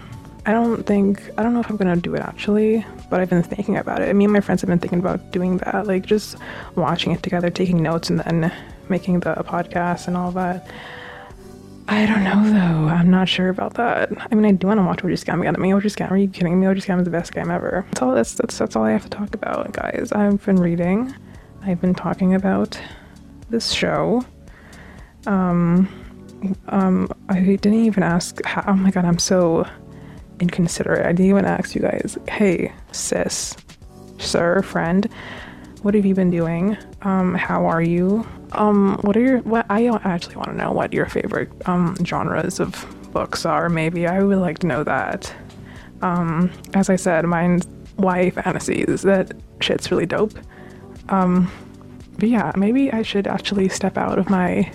I 0.46 0.54
don't 0.54 0.84
think 0.84 1.22
I 1.38 1.44
don't 1.44 1.54
know 1.54 1.60
if 1.60 1.70
I'm 1.70 1.78
gonna 1.78 1.96
do 1.96 2.16
it 2.16 2.22
actually, 2.22 2.86
but 3.10 3.20
I've 3.20 3.30
been 3.30 3.44
thinking 3.44 3.78
about 3.78 4.02
it. 4.02 4.14
Me 4.16 4.26
and 4.26 4.34
my 4.34 4.42
friends 4.42 4.62
have 4.62 4.70
been 4.70 4.80
thinking 4.80 5.00
about 5.00 5.32
doing 5.32 5.58
that, 5.58 5.86
like 5.86 6.06
just 6.06 6.36
watching 6.76 7.12
it 7.12 7.22
together, 7.22 7.50
taking 7.52 7.82
notes, 7.84 8.10
and 8.10 8.20
then 8.20 8.52
making 8.90 9.20
the 9.20 9.36
podcast 9.36 10.08
and 10.08 10.18
all 10.18 10.32
that. 10.32 10.68
I 11.88 12.06
don't 12.06 12.24
know 12.24 12.44
though. 12.52 12.88
I'm 12.88 13.10
not 13.10 13.28
sure 13.28 13.50
about 13.50 13.74
that. 13.76 14.10
I 14.32 14.36
mean, 14.36 14.46
I 14.46 14.52
do 14.52 14.68
want 14.68 14.80
to 14.80 14.84
watch 14.84 15.04
OG 15.04 15.12
Skam 15.12 15.42
again. 15.42 15.56
I 15.56 15.60
mean, 15.60 15.74
OG 15.74 15.84
Skam. 15.84 16.12
Are 16.12 16.18
you 16.18 16.28
kidding 16.28 16.60
me? 16.60 16.68
OG 16.68 16.78
Skam 16.78 17.00
is 17.00 17.06
the 17.06 17.12
best 17.12 17.34
game 17.34 17.52
ever. 17.52 17.86
That's 17.90 18.02
all. 18.02 18.14
That's 18.14 18.34
that's 18.34 18.58
that's 18.58 18.76
all 18.76 18.84
I 18.84 18.92
have 18.92 19.04
to 19.04 19.10
talk 19.10 19.34
about, 19.34 19.72
guys. 19.74 20.12
I've 20.12 20.44
been 20.46 20.58
reading. 20.58 21.14
I've 21.64 21.82
been 21.82 21.94
talking 21.94 22.34
about 22.34 22.80
this 23.50 23.72
show. 23.72 24.26
Um, 25.28 25.88
um, 26.70 27.10
I 27.30 27.40
didn't 27.42 27.74
even 27.74 28.04
ask. 28.04 28.44
How, 28.46 28.64
oh 28.68 28.74
my 28.76 28.92
god, 28.92 29.06
I'm 29.06 29.20
so 29.20 29.68
inconsiderate. 30.40 31.06
I 31.06 31.12
didn't 31.12 31.30
even 31.30 31.46
ask 31.46 31.76
you 31.76 31.82
guys. 31.82 32.18
Hey, 32.28 32.74
sis, 32.92 33.56
sir, 34.18 34.62
friend, 34.62 35.08
what 35.82 35.94
have 35.94 36.06
you 36.06 36.16
been 36.16 36.32
doing? 36.32 36.78
Um, 37.04 37.36
how 37.36 37.66
are 37.66 37.82
you? 37.82 38.26
Um, 38.54 38.98
what 39.02 39.16
are 39.16 39.22
your 39.22 39.40
what 39.40 39.66
I 39.70 39.88
actually 40.04 40.36
want 40.36 40.50
to 40.50 40.56
know 40.56 40.72
what 40.72 40.94
your 40.94 41.06
favorite 41.08 41.50
um 41.68 41.96
genres 42.04 42.60
of 42.60 42.86
books 43.12 43.46
are. 43.46 43.70
Maybe 43.70 44.08
I 44.08 44.24
would 44.24 44.38
like 44.38 44.60
to 44.60 44.68
know 44.68 44.84
that. 44.84 45.34
Um, 46.02 46.52
as 46.74 46.90
I 46.90 46.96
said, 46.96 47.26
mine's 47.26 47.68
YA 48.00 48.32
fantasies. 48.32 49.04
That 49.04 49.34
shit's 49.60 49.92
really 49.92 50.06
dope. 50.06 50.34
Um, 51.10 51.52
but 52.18 52.30
yeah, 52.30 52.52
maybe 52.56 52.92
I 52.92 53.02
should 53.02 53.28
actually 53.28 53.70
step 53.70 53.98
out 53.98 54.18
of 54.18 54.30
my 54.30 54.72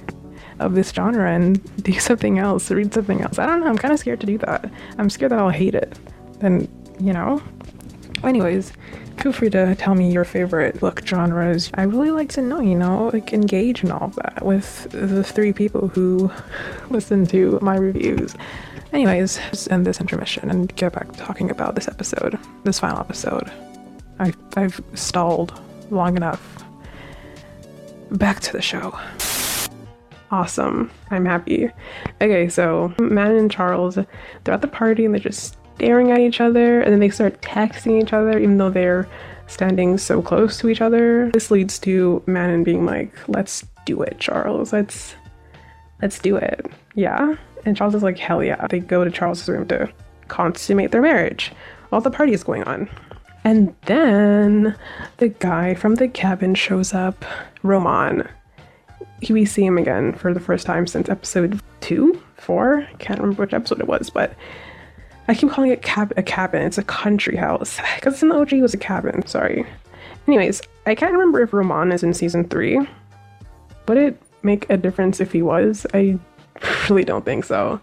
of 0.58 0.74
this 0.74 0.90
genre 0.90 1.30
and 1.30 1.62
do 1.82 1.92
something 1.98 2.38
else, 2.38 2.70
read 2.70 2.94
something 2.94 3.20
else. 3.20 3.38
I 3.38 3.46
don't 3.46 3.60
know. 3.60 3.66
I'm 3.66 3.78
kind 3.78 3.92
of 3.92 4.00
scared 4.00 4.20
to 4.20 4.26
do 4.26 4.38
that. 4.38 4.70
I'm 4.98 5.10
scared 5.10 5.32
that 5.32 5.38
I'll 5.38 5.50
hate 5.50 5.74
it. 5.74 5.98
Then 6.38 6.68
you 7.00 7.12
know. 7.12 7.42
Anyways, 8.24 8.72
feel 9.18 9.32
free 9.32 9.50
to 9.50 9.74
tell 9.74 9.94
me 9.94 10.12
your 10.12 10.24
favorite 10.24 10.78
book 10.80 11.02
genres. 11.06 11.70
I 11.74 11.82
really 11.82 12.10
like 12.10 12.28
to 12.30 12.42
know, 12.42 12.60
you 12.60 12.74
know, 12.74 13.10
like 13.12 13.32
engage 13.32 13.82
in 13.82 13.90
all 13.90 14.04
of 14.04 14.16
that 14.16 14.44
with 14.44 14.90
the 14.90 15.24
three 15.24 15.52
people 15.52 15.88
who 15.88 16.30
listen 16.90 17.26
to 17.26 17.58
my 17.62 17.76
reviews. 17.76 18.34
Anyways, 18.92 19.38
let's 19.38 19.68
end 19.68 19.86
this 19.86 20.00
intermission 20.00 20.50
and 20.50 20.74
get 20.76 20.92
back 20.92 21.12
to 21.12 21.18
talking 21.18 21.50
about 21.50 21.74
this 21.74 21.88
episode, 21.88 22.38
this 22.64 22.78
final 22.78 23.00
episode. 23.00 23.50
I, 24.18 24.32
I've 24.56 24.80
stalled 24.94 25.60
long 25.90 26.16
enough. 26.16 26.64
Back 28.10 28.40
to 28.40 28.52
the 28.52 28.62
show. 28.62 28.98
Awesome. 30.30 30.90
I'm 31.10 31.24
happy. 31.24 31.70
Okay, 32.20 32.48
so 32.48 32.94
Manon 32.98 33.36
and 33.36 33.50
Charles, 33.50 33.96
they're 33.96 34.54
at 34.54 34.62
the 34.62 34.68
party 34.68 35.04
and 35.04 35.14
they're 35.14 35.20
just 35.20 35.56
staring 35.76 36.10
at 36.10 36.20
each 36.20 36.40
other 36.40 36.80
and 36.80 36.92
then 36.92 37.00
they 37.00 37.10
start 37.10 37.40
texting 37.42 38.02
each 38.02 38.12
other 38.12 38.38
even 38.38 38.56
though 38.58 38.70
they're 38.70 39.08
standing 39.46 39.96
so 39.98 40.20
close 40.22 40.58
to 40.58 40.68
each 40.68 40.80
other. 40.80 41.30
This 41.32 41.50
leads 41.50 41.78
to 41.80 42.22
Manon 42.26 42.64
being 42.64 42.84
like, 42.84 43.12
"Let's 43.28 43.64
do 43.84 44.02
it, 44.02 44.18
Charles. 44.18 44.72
Let's 44.72 45.14
let's 46.02 46.18
do 46.18 46.36
it." 46.36 46.66
Yeah. 46.94 47.36
And 47.64 47.76
Charles 47.76 47.94
is 47.94 48.02
like, 48.02 48.18
"Hell 48.18 48.42
yeah." 48.42 48.66
They 48.68 48.80
go 48.80 49.04
to 49.04 49.10
Charles's 49.10 49.48
room 49.48 49.68
to 49.68 49.88
consummate 50.28 50.90
their 50.90 51.02
marriage 51.02 51.52
while 51.90 52.00
the 52.00 52.10
party 52.10 52.32
is 52.32 52.42
going 52.42 52.64
on. 52.64 52.88
And 53.44 53.74
then 53.82 54.74
the 55.18 55.28
guy 55.28 55.74
from 55.74 55.94
the 55.94 56.08
cabin 56.08 56.56
shows 56.56 56.92
up, 56.92 57.24
Roman. 57.62 58.26
We 59.30 59.44
see 59.44 59.64
him 59.64 59.78
again 59.78 60.12
for 60.14 60.34
the 60.34 60.40
first 60.40 60.66
time 60.66 60.86
since 60.86 61.08
episode 61.08 61.60
two, 61.80 62.20
four. 62.36 62.88
Can't 62.98 63.20
remember 63.20 63.42
which 63.42 63.54
episode 63.54 63.80
it 63.80 63.86
was, 63.86 64.10
but 64.10 64.34
I 65.28 65.34
keep 65.34 65.50
calling 65.50 65.70
it 65.70 65.82
cab- 65.82 66.14
a 66.16 66.22
cabin. 66.22 66.62
It's 66.62 66.78
a 66.78 66.84
country 66.84 67.36
house. 67.36 67.78
Because 67.96 68.22
in 68.22 68.28
the 68.28 68.36
OG, 68.36 68.52
it 68.52 68.62
was 68.62 68.74
a 68.74 68.78
cabin. 68.78 69.26
Sorry. 69.26 69.66
Anyways, 70.26 70.62
I 70.86 70.94
can't 70.94 71.12
remember 71.12 71.42
if 71.42 71.52
Roman 71.52 71.92
is 71.92 72.02
in 72.02 72.14
season 72.14 72.48
three. 72.48 72.78
Would 73.88 73.98
it 73.98 74.22
make 74.42 74.68
a 74.70 74.76
difference 74.76 75.20
if 75.20 75.32
he 75.32 75.42
was? 75.42 75.86
I 75.94 76.18
really 76.88 77.04
don't 77.04 77.24
think 77.24 77.44
so. 77.44 77.80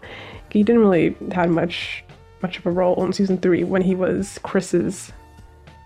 He 0.50 0.62
didn't 0.62 0.82
really 0.82 1.16
have 1.32 1.50
much 1.50 2.04
much 2.42 2.58
of 2.58 2.66
a 2.66 2.70
role 2.70 3.02
in 3.02 3.12
season 3.12 3.38
three 3.38 3.64
when 3.64 3.80
he 3.80 3.94
was 3.94 4.38
Chris's 4.42 5.10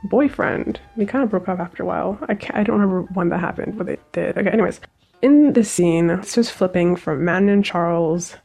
boyfriend. 0.05 0.81
They 0.97 1.07
kind 1.07 1.23
of 1.23 1.31
broke 1.31 1.49
up 1.49 1.61
after 1.61 1.85
a 1.85 1.87
while. 1.87 2.19
I, 2.29 2.37
I 2.51 2.65
don't 2.65 2.81
remember 2.81 3.03
when 3.15 3.29
that 3.29 3.39
happened, 3.39 3.79
but 3.79 3.89
it 3.89 4.01
did. 4.13 4.37
Okay, 4.37 4.51
anyways. 4.51 4.81
In 5.23 5.53
this 5.53 5.71
scene, 5.71 6.11
it's 6.11 6.35
just 6.35 6.53
flipping 6.53 6.97
from 6.97 7.25
Manon 7.25 7.49
and 7.49 7.65
Charles 7.65 8.37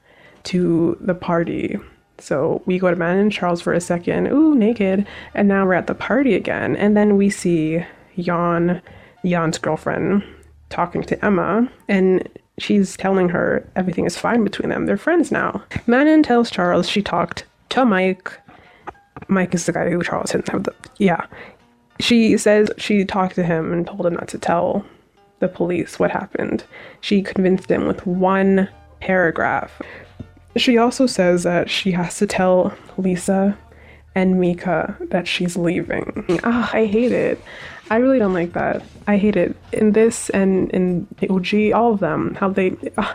to 0.44 0.98
the 1.02 1.16
party 1.16 1.80
so 2.20 2.62
we 2.66 2.80
go 2.80 2.90
to 2.90 2.96
Manon 2.96 3.20
and 3.20 3.32
Charles 3.32 3.62
for 3.62 3.74
a 3.74 3.82
second, 3.82 4.28
ooh, 4.28 4.56
naked, 4.56 5.08
and 5.34 5.48
now 5.48 5.66
we're 5.66 5.74
at 5.74 5.88
the 5.88 5.96
party 5.96 6.36
again. 6.36 6.76
And 6.76 6.96
then 6.96 7.18
we 7.18 7.30
see 7.30 7.86
Jan, 8.18 8.82
Jan's 9.26 9.58
girlfriend, 9.58 10.24
talking 10.70 11.04
to 11.04 11.26
Emma, 11.26 11.70
and 11.88 12.28
she's 12.58 12.96
telling 12.98 13.30
her 13.30 13.68
everything 13.76 14.06
is 14.06 14.18
fine 14.18 14.44
between 14.44 14.70
them. 14.70 14.86
They're 14.86 14.98
friends 14.98 15.32
now. 15.32 15.64
Manon 15.88 16.24
tells 16.24 16.52
Charles 16.52 16.88
she 16.90 17.02
talked 17.02 17.46
to 17.70 17.86
Mike. 17.86 18.32
Mike 19.28 19.54
is 19.54 19.66
the 19.66 19.74
guy 19.74 19.90
who 19.90 20.04
Charles 20.04 20.32
didn't 20.32 20.50
have 20.50 20.64
the. 20.64 20.74
Yeah. 20.98 21.26
She 22.00 22.38
says 22.38 22.70
she 22.78 23.06
talked 23.06 23.36
to 23.36 23.44
him 23.44 23.72
and 23.72 23.86
told 23.86 24.06
him 24.06 24.14
not 24.14 24.28
to 24.30 24.38
tell 24.38 24.86
the 25.40 25.48
police 25.48 26.00
what 26.00 26.12
happened. 26.12 26.64
She 27.02 27.22
convinced 27.22 27.70
him 27.70 27.88
with 27.88 28.06
one 28.06 28.70
paragraph. 29.00 29.82
She 30.56 30.78
also 30.78 31.06
says 31.06 31.44
that 31.44 31.70
she 31.70 31.92
has 31.92 32.18
to 32.18 32.28
tell 32.28 32.74
Lisa 32.98 33.58
and 34.16 34.40
Mika 34.40 34.96
that 35.10 35.28
she's 35.28 35.58
leaving. 35.58 36.40
Ah, 36.44 36.70
I 36.74 36.86
hate 36.86 37.12
it. 37.12 37.42
I 37.90 37.98
really 37.98 38.20
don't 38.20 38.34
like 38.34 38.54
that. 38.54 38.84
I 39.08 39.18
hate 39.18 39.36
it. 39.36 39.56
In 39.74 39.92
this 39.92 40.30
and 40.30 40.70
in 40.72 41.08
OG, 41.30 41.74
all 41.74 41.94
of 41.94 42.00
them, 42.00 42.36
how 42.36 42.50
they. 42.50 42.76
Uh, 42.98 43.14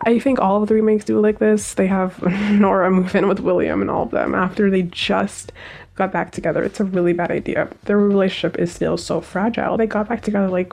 I 0.00 0.18
think 0.18 0.40
all 0.40 0.62
of 0.62 0.68
the 0.68 0.74
remakes 0.74 1.04
do 1.04 1.20
like 1.20 1.38
this. 1.38 1.74
They 1.74 1.86
have 1.86 2.20
Nora 2.50 2.90
move 2.90 3.14
in 3.14 3.28
with 3.28 3.40
William 3.40 3.80
and 3.80 3.90
all 3.90 4.04
of 4.04 4.10
them 4.10 4.34
after 4.34 4.70
they 4.70 4.82
just 4.82 5.52
got 5.94 6.12
back 6.12 6.32
together. 6.32 6.62
It's 6.62 6.80
a 6.80 6.84
really 6.84 7.12
bad 7.12 7.30
idea. 7.30 7.68
Their 7.84 7.98
relationship 7.98 8.58
is 8.58 8.72
still 8.72 8.96
so 8.96 9.20
fragile. 9.20 9.76
They 9.76 9.86
got 9.86 10.08
back 10.08 10.22
together 10.22 10.48
like 10.48 10.72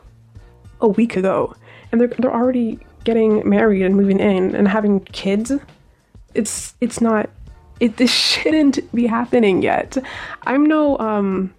a 0.81 0.87
week 0.87 1.15
ago, 1.15 1.55
and 1.91 2.01
they're 2.01 2.07
they're 2.07 2.33
already 2.33 2.79
getting 3.03 3.47
married 3.47 3.83
and 3.83 3.95
moving 3.95 4.19
in 4.19 4.55
and 4.55 4.67
having 4.67 5.01
kids 5.01 5.51
it's 6.37 6.75
it's 6.79 7.01
not 7.01 7.29
it 7.79 7.97
this 7.97 8.11
shouldn't 8.31 8.93
be 8.93 9.07
happening 9.07 9.61
yet. 9.61 9.97
I'm 10.43 10.65
no 10.65 10.97
um 10.99 11.53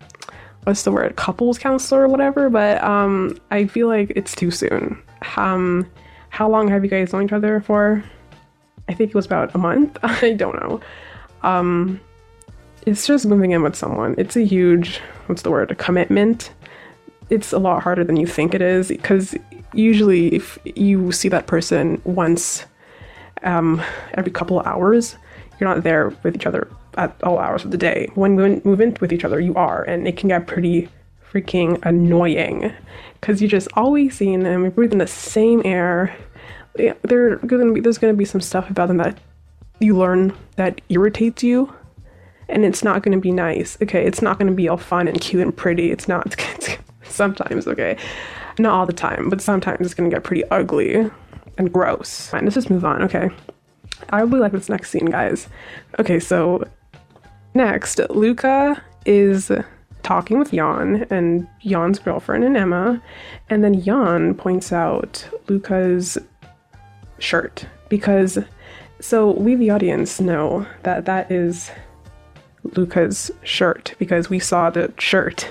what's 0.65 0.83
the 0.83 0.93
word 0.93 1.17
couples 1.17 1.59
counselor 1.59 2.05
or 2.05 2.09
whatever, 2.09 2.49
but 2.49 2.83
um 2.83 3.39
I 3.51 3.67
feel 3.67 3.89
like 3.89 4.13
it's 4.17 4.35
too 4.35 4.51
soon. 4.51 5.03
Um 5.37 5.91
how 6.31 6.49
long 6.49 6.69
have 6.69 6.85
you 6.85 6.91
guys 6.91 7.13
known 7.13 7.25
each 7.25 7.33
other 7.33 7.61
for? 7.61 8.03
I 8.89 8.95
think 8.95 9.11
it 9.11 9.15
was 9.15 9.27
about 9.27 9.55
a 9.55 9.59
month. 9.59 9.99
I 10.03 10.33
don't 10.33 10.55
know. 10.57 10.81
Um 11.43 12.01
it's 12.87 13.07
just 13.07 13.27
moving 13.27 13.51
in 13.51 13.63
with 13.63 13.77
someone. 13.77 14.15
It's 14.17 14.37
a 14.37 14.45
huge 14.45 15.01
what's 15.27 15.43
the 15.43 15.51
word? 15.51 15.71
A 15.71 15.75
commitment. 15.75 16.53
It's 17.31 17.53
a 17.53 17.59
lot 17.59 17.83
harder 17.83 18.05
than 18.05 18.17
you 18.17 18.27
think 18.27 18.55
it 18.55 18.63
is 18.63 18.89
because 18.89 19.35
usually 19.75 20.35
if 20.35 20.59
you 20.65 21.13
see 21.13 21.29
that 21.29 21.47
person 21.47 22.01
once 22.05 22.65
um, 23.43 23.83
every 24.15 24.33
couple 24.33 24.61
of 24.61 24.67
hours. 24.67 25.17
You're 25.59 25.69
not 25.69 25.83
there 25.83 26.11
with 26.23 26.37
each 26.37 26.47
other 26.47 26.69
at 26.97 27.15
all 27.23 27.39
hours 27.39 27.65
of 27.65 27.71
the 27.71 27.79
day. 27.79 28.09
When 28.15 28.37
we 28.37 28.61
move 28.65 28.81
in 28.81 28.97
with 29.01 29.13
each 29.13 29.25
other, 29.25 29.41
you 29.41 29.55
are, 29.55 29.83
and 29.85 30.07
it 30.07 30.17
can 30.17 30.29
get 30.29 30.47
pretty 30.47 30.89
freaking 31.33 31.79
annoying 31.85 32.73
because 33.21 33.41
you're 33.43 33.51
just 33.51 33.69
always 33.75 34.17
seeing 34.17 34.43
them, 34.43 34.63
you're 34.63 34.71
breathing 34.71 34.99
the 34.99 35.07
same 35.07 35.63
air. 35.65 36.17
There, 36.75 37.37
gonna 37.39 37.73
be, 37.73 37.81
there's 37.81 37.99
going 37.99 38.13
to 38.13 38.17
be 38.17 38.25
some 38.25 38.41
stuff 38.41 38.71
about 38.71 38.89
them 38.89 38.99
that 38.99 39.19
you 39.81 39.97
learn 39.97 40.33
that 40.57 40.81
irritates 40.89 41.43
you, 41.43 41.73
and 42.49 42.65
it's 42.65 42.85
not 42.85 43.03
to 43.15 43.21
be 43.21 43.33
nice. 43.33 43.77
Okay, 43.83 44.05
it's 44.07 44.23
not 44.23 44.39
to 44.49 44.57
be 44.57 44.69
all 44.69 44.77
fun 44.77 45.09
and 45.09 45.21
cute 45.21 45.43
and 45.43 45.57
pretty. 45.57 45.91
It's 45.91 46.09
not. 46.09 46.37
Sometimes, 47.03 47.67
okay, 47.67 47.97
not 48.59 48.73
all 48.73 48.87
the 48.87 48.93
time, 48.93 49.29
but 49.29 49.41
sometimes 49.41 49.81
it's 49.81 49.95
to 50.11 50.15
get 50.15 50.25
pretty 50.25 50.45
ugly 50.51 51.11
and 51.59 51.73
gross. 51.73 52.29
Fine, 52.29 52.45
let's 52.45 52.55
just 52.55 52.71
move 52.71 52.85
on, 52.85 53.03
okay? 53.03 53.29
I 54.11 54.21
really 54.21 54.41
like 54.41 54.53
this 54.53 54.69
next 54.69 54.91
scene, 54.91 55.07
guys. 55.07 55.49
Okay, 55.99 56.19
so 56.19 56.65
Next, 57.59 57.99
Luca 58.11 58.83
is 59.05 59.51
talking 60.03 60.39
with 60.39 60.53
Jan 60.53 61.07
and 61.11 61.49
Jan's 61.61 61.99
girlfriend 61.99 62.45
and 62.45 62.57
Emma, 62.57 63.03
and 63.51 63.65
then 63.65 63.83
Jan 63.83 64.35
points 64.35 64.73
out 64.73 65.29
Luca's 65.49 66.19
shirt 67.19 67.67
because 67.89 68.39
so 69.01 69.33
we 69.33 69.55
the 69.57 69.71
audience 69.71 70.21
know 70.21 70.67
that 70.85 71.05
that 71.07 71.33
is 71.33 71.73
Luca's 72.77 73.31
shirt 73.43 73.95
because 73.99 74.31
we 74.31 74.39
saw 74.39 74.71
the 74.71 74.93
shirt 74.99 75.49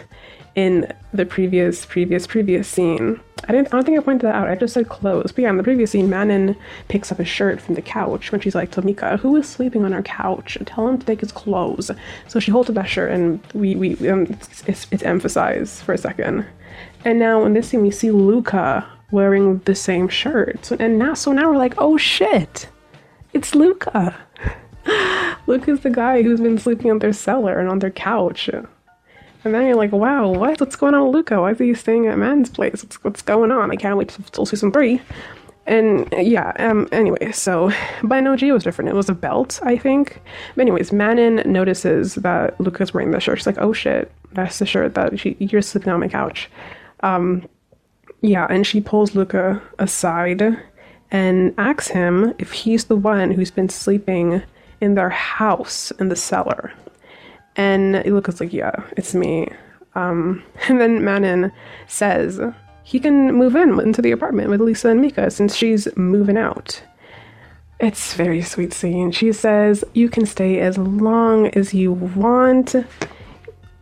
in 0.57 0.91
the 1.13 1.25
previous, 1.25 1.85
previous, 1.85 2.25
previous 2.25 2.67
scene. 2.67 3.21
I 3.47 3.51
didn't. 3.51 3.67
I 3.67 3.69
don't 3.77 3.85
think 3.85 3.99
I 3.99 4.01
pointed 4.01 4.25
that 4.25 4.35
out. 4.35 4.49
I 4.49 4.55
just 4.55 4.73
said 4.73 4.89
clothes. 4.89 5.31
But 5.31 5.43
yeah, 5.43 5.51
in 5.51 5.57
the 5.57 5.63
previous 5.63 5.91
scene, 5.91 6.09
Manon 6.09 6.57
picks 6.87 7.11
up 7.11 7.19
a 7.19 7.25
shirt 7.25 7.61
from 7.61 7.75
the 7.75 7.81
couch 7.81 8.31
when 8.31 8.41
she's 8.41 8.55
like, 8.55 8.71
"Tamika, 8.71 9.19
who 9.19 9.35
is 9.35 9.47
sleeping 9.47 9.85
on 9.85 9.93
our 9.93 10.01
couch? 10.01 10.57
Tell 10.65 10.87
him 10.87 10.97
to 10.97 11.05
take 11.05 11.21
his 11.21 11.31
clothes." 11.31 11.91
So 12.27 12.39
she 12.39 12.49
holds 12.49 12.69
up 12.69 12.75
that 12.75 12.89
shirt, 12.89 13.11
and 13.11 13.39
we 13.53 13.75
we 13.75 14.09
um, 14.09 14.23
it's, 14.23 14.63
it's, 14.67 14.87
it's 14.89 15.03
emphasized 15.03 15.83
for 15.83 15.93
a 15.93 15.97
second. 15.97 16.45
And 17.05 17.19
now 17.19 17.45
in 17.45 17.53
this 17.53 17.69
scene, 17.69 17.83
we 17.83 17.91
see 17.91 18.09
Luca 18.09 18.85
wearing 19.11 19.59
the 19.59 19.75
same 19.75 20.07
shirt. 20.09 20.65
So, 20.65 20.75
and 20.79 20.97
now, 20.97 21.13
so 21.13 21.31
now 21.33 21.51
we're 21.51 21.57
like, 21.57 21.75
"Oh 21.77 21.97
shit, 21.97 22.67
it's 23.31 23.53
Luca." 23.53 24.15
Luca's 25.47 25.81
the 25.81 25.91
guy 25.91 26.23
who's 26.23 26.41
been 26.41 26.57
sleeping 26.57 26.89
on 26.89 26.99
their 26.99 27.13
cellar 27.13 27.59
and 27.59 27.69
on 27.69 27.77
their 27.79 27.91
couch. 27.91 28.49
And 29.47 29.55
then 29.55 29.65
you're 29.65 29.77
like, 29.77 29.93
wow, 29.93 30.27
what? 30.27 30.59
What's 30.59 30.75
going 30.75 30.93
on 30.93 31.05
with 31.05 31.15
Luca? 31.15 31.39
Why 31.39 31.51
is 31.51 31.59
he 31.59 31.73
staying 31.73 32.05
at 32.07 32.17
Man's 32.17 32.49
place? 32.49 32.83
What's, 32.83 33.01
what's 33.01 33.21
going 33.21 33.49
on? 33.49 33.71
I 33.71 33.77
can't 33.77 33.95
wait 33.95 34.09
till 34.33 34.45
season 34.45 34.73
three. 34.73 34.99
And 35.65 36.05
yeah, 36.17 36.51
um, 36.59 36.89
anyway, 36.91 37.31
so, 37.31 37.71
but 38.03 38.19
no, 38.19 38.35
G 38.35 38.51
was 38.51 38.65
different. 38.65 38.89
It 38.89 38.93
was 38.93 39.07
a 39.07 39.13
belt, 39.13 39.61
I 39.63 39.77
think. 39.77 40.21
But 40.55 40.63
anyways, 40.63 40.91
Manon 40.91 41.49
notices 41.49 42.15
that 42.15 42.59
Luca's 42.59 42.93
wearing 42.93 43.11
the 43.11 43.21
shirt. 43.21 43.37
She's 43.37 43.47
like, 43.47 43.57
oh 43.57 43.71
shit, 43.71 44.11
that's 44.33 44.59
the 44.59 44.65
shirt 44.65 44.95
that 44.95 45.17
she, 45.17 45.37
you're 45.39 45.61
sleeping 45.61 45.93
on 45.93 46.01
my 46.01 46.09
couch. 46.09 46.49
Um, 46.99 47.47
yeah, 48.19 48.47
and 48.49 48.67
she 48.67 48.81
pulls 48.81 49.15
Luca 49.15 49.61
aside 49.79 50.41
and 51.09 51.55
asks 51.57 51.87
him 51.87 52.33
if 52.37 52.51
he's 52.51 52.85
the 52.85 52.97
one 52.97 53.31
who's 53.31 53.51
been 53.51 53.69
sleeping 53.69 54.43
in 54.81 54.95
their 54.95 55.09
house 55.09 55.91
in 55.91 56.09
the 56.09 56.17
cellar. 56.17 56.73
And 57.57 58.03
Luca's 58.05 58.39
like, 58.39 58.53
yeah, 58.53 58.71
it's 58.95 59.13
me. 59.13 59.49
Um, 59.95 60.43
and 60.69 60.79
then 60.79 61.03
Manon 61.03 61.51
says 61.87 62.39
he 62.83 62.99
can 62.99 63.33
move 63.33 63.55
in 63.55 63.79
into 63.81 64.01
the 64.01 64.11
apartment 64.11 64.49
with 64.49 64.61
Lisa 64.61 64.89
and 64.89 65.01
Mika 65.01 65.29
since 65.29 65.55
she's 65.55 65.87
moving 65.97 66.37
out. 66.37 66.81
It's 67.79 68.13
very 68.13 68.41
sweet 68.41 68.73
scene. 68.73 69.11
She 69.11 69.31
says, 69.31 69.83
You 69.93 70.09
can 70.09 70.25
stay 70.25 70.59
as 70.61 70.77
long 70.77 71.47
as 71.49 71.73
you 71.73 71.91
want. 71.91 72.75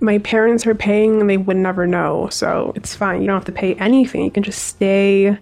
My 0.01 0.17
parents 0.17 0.67
are 0.67 0.75
paying 0.75 1.21
and 1.21 1.29
they 1.29 1.37
would 1.37 1.55
never 1.55 1.87
know, 1.87 2.27
so 2.29 2.73
it's 2.75 2.93
fine. 2.93 3.21
You 3.21 3.27
don't 3.27 3.37
have 3.37 3.45
to 3.45 3.53
pay 3.53 3.75
anything. 3.75 4.25
You 4.25 4.31
can 4.31 4.43
just 4.43 4.63
stay 4.63 5.37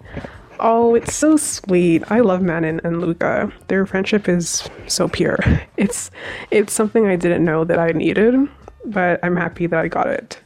Oh, 0.66 0.96
it's 0.96 1.14
so 1.14 1.36
sweet. 1.36 2.10
I 2.10 2.22
love 2.22 2.42
Manon 2.42 2.80
and 2.86 3.02
Luca. 3.02 3.52
Their 3.68 3.86
friendship 3.86 4.30
is 4.30 4.68
so 4.88 5.10
pure. 5.10 5.38
It's 5.76 6.10
it's 6.52 6.72
something 6.72 7.06
I 7.06 7.18
didn't 7.18 7.44
know 7.44 7.66
that 7.66 7.80
I 7.80 7.92
needed, 7.92 8.36
but 8.86 9.20
I'm 9.24 9.36
happy 9.36 9.68
that 9.68 9.78
I 9.78 9.90
got 9.90 10.08
it. 10.08 10.40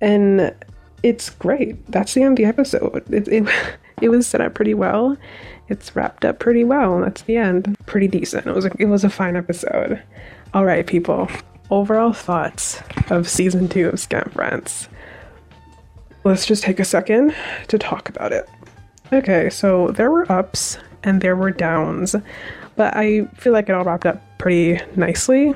And 0.00 0.54
it's 1.02 1.30
great. 1.30 1.84
That's 1.90 2.14
the 2.14 2.22
end 2.22 2.32
of 2.32 2.36
the 2.36 2.44
episode. 2.44 3.02
It 3.12 3.26
it, 3.26 3.48
it 4.00 4.10
was 4.10 4.28
set 4.28 4.40
up 4.40 4.54
pretty 4.54 4.74
well. 4.74 5.16
It's 5.68 5.96
wrapped 5.96 6.24
up 6.24 6.38
pretty 6.38 6.62
well. 6.62 7.00
That's 7.00 7.22
the 7.22 7.36
end. 7.36 7.76
Pretty 7.86 8.06
decent. 8.06 8.46
It 8.46 8.54
was 8.54 8.66
a, 8.66 8.70
it 8.78 8.86
was 8.86 9.02
a 9.02 9.10
fine 9.10 9.34
episode. 9.34 10.00
All 10.54 10.64
right, 10.64 10.86
people. 10.86 11.28
Overall 11.68 12.12
thoughts 12.12 12.80
of 13.10 13.28
season 13.28 13.68
2 13.68 13.88
of 13.88 13.94
Skam 13.94 14.30
France. 14.32 14.88
Let's 16.22 16.46
just 16.46 16.62
take 16.62 16.78
a 16.78 16.84
second 16.84 17.34
to 17.68 17.78
talk 17.78 18.08
about 18.08 18.32
it. 18.32 18.48
Okay, 19.12 19.50
so 19.50 19.88
there 19.88 20.10
were 20.10 20.30
ups 20.32 20.78
and 21.02 21.20
there 21.20 21.36
were 21.36 21.50
downs, 21.50 22.16
but 22.76 22.96
I 22.96 23.26
feel 23.36 23.52
like 23.52 23.68
it 23.68 23.74
all 23.74 23.84
wrapped 23.84 24.06
up 24.06 24.22
pretty 24.38 24.80
nicely. 24.96 25.54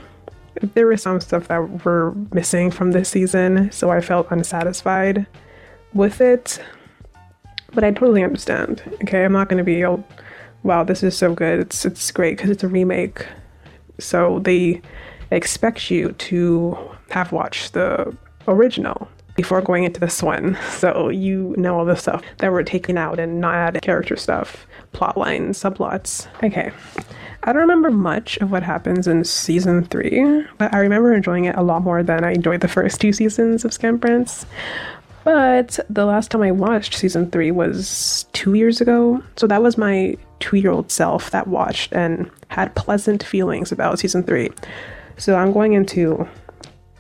There 0.75 0.87
was 0.87 1.01
some 1.03 1.21
stuff 1.21 1.49
that 1.49 1.85
were 1.85 2.13
missing 2.35 2.71
from 2.71 2.93
this 2.93 3.09
season, 3.09 3.71
so 3.73 3.91
I 3.91 4.03
felt 4.03 4.31
unsatisfied 4.31 5.27
with 5.95 6.21
it. 6.21 6.63
But 7.73 7.83
I 7.83 7.93
totally 7.93 8.23
understand. 8.23 8.83
Okay, 9.03 9.25
I'm 9.25 9.33
not 9.33 9.49
going 9.49 9.59
to 9.59 9.65
be, 9.65 9.85
oh, 9.87 10.05
wow, 10.63 10.85
this 10.85 11.03
is 11.03 11.17
so 11.17 11.35
good. 11.35 11.61
It's 11.61 11.87
it's 11.87 12.11
great 12.11 12.37
because 12.37 12.51
it's 12.51 12.65
a 12.65 12.69
remake. 12.69 13.27
So 13.99 14.41
they 14.41 14.83
expect 15.31 15.91
you 15.91 16.13
to 16.13 16.77
have 17.11 17.33
watched 17.33 17.73
the 17.73 18.15
original 18.47 19.09
before 19.37 19.61
going 19.63 19.85
into 19.85 20.01
this 20.01 20.23
one. 20.23 20.59
So 20.71 21.09
you 21.09 21.55
know 21.57 21.79
all 21.79 21.85
the 21.85 21.97
stuff 21.97 22.23
that 22.39 22.51
were 22.51 22.65
taken 22.65 22.99
out 22.99 23.19
and 23.19 23.41
not 23.41 23.55
added 23.55 23.83
character 23.83 24.17
stuff, 24.17 24.67
plot 24.93 25.17
lines, 25.17 25.59
subplots. 25.59 26.27
Okay. 26.43 26.73
I 27.45 27.53
don't 27.53 27.63
remember 27.63 27.91
much 27.91 28.39
of 28.39 28.51
what 28.51 28.65
happens 28.65 29.07
in 29.07 29.23
season 29.23 29.85
three, 29.85 30.45
but 30.59 30.75
I 30.75 30.79
remember 30.79 31.15
enjoying 31.15 31.45
it 31.45 31.55
a 31.55 31.63
lot 31.63 31.83
more 31.83 32.03
than 32.03 32.25
I 32.25 32.33
enjoyed 32.33 32.61
the 32.61 32.69
first 32.69 33.01
two 33.01 33.13
seasons 33.13 33.65
of 33.65 33.71
Skam 33.71 34.01
France. 34.01 34.47
But 35.23 35.79
the 35.91 36.05
last 36.05 36.31
time 36.31 36.43
I 36.43 36.53
watched 36.53 36.95
season 36.95 37.31
three 37.31 37.51
was 37.51 38.27
two 38.33 38.55
years 38.55 38.81
ago. 38.81 39.23
So 39.37 39.47
that 39.47 39.63
was 39.63 39.77
my 39.77 40.17
two 40.41 40.57
year 40.57 40.71
old 40.71 40.91
self 40.91 41.31
that 41.31 41.49
watched 41.49 41.93
and 41.93 42.31
had 42.49 42.75
pleasant 42.75 43.23
feelings 43.23 43.73
about 43.73 43.99
season 43.99 44.23
three. 44.23 44.51
So 45.17 45.37
I'm 45.37 45.53
going 45.53 45.73
into 45.73 46.29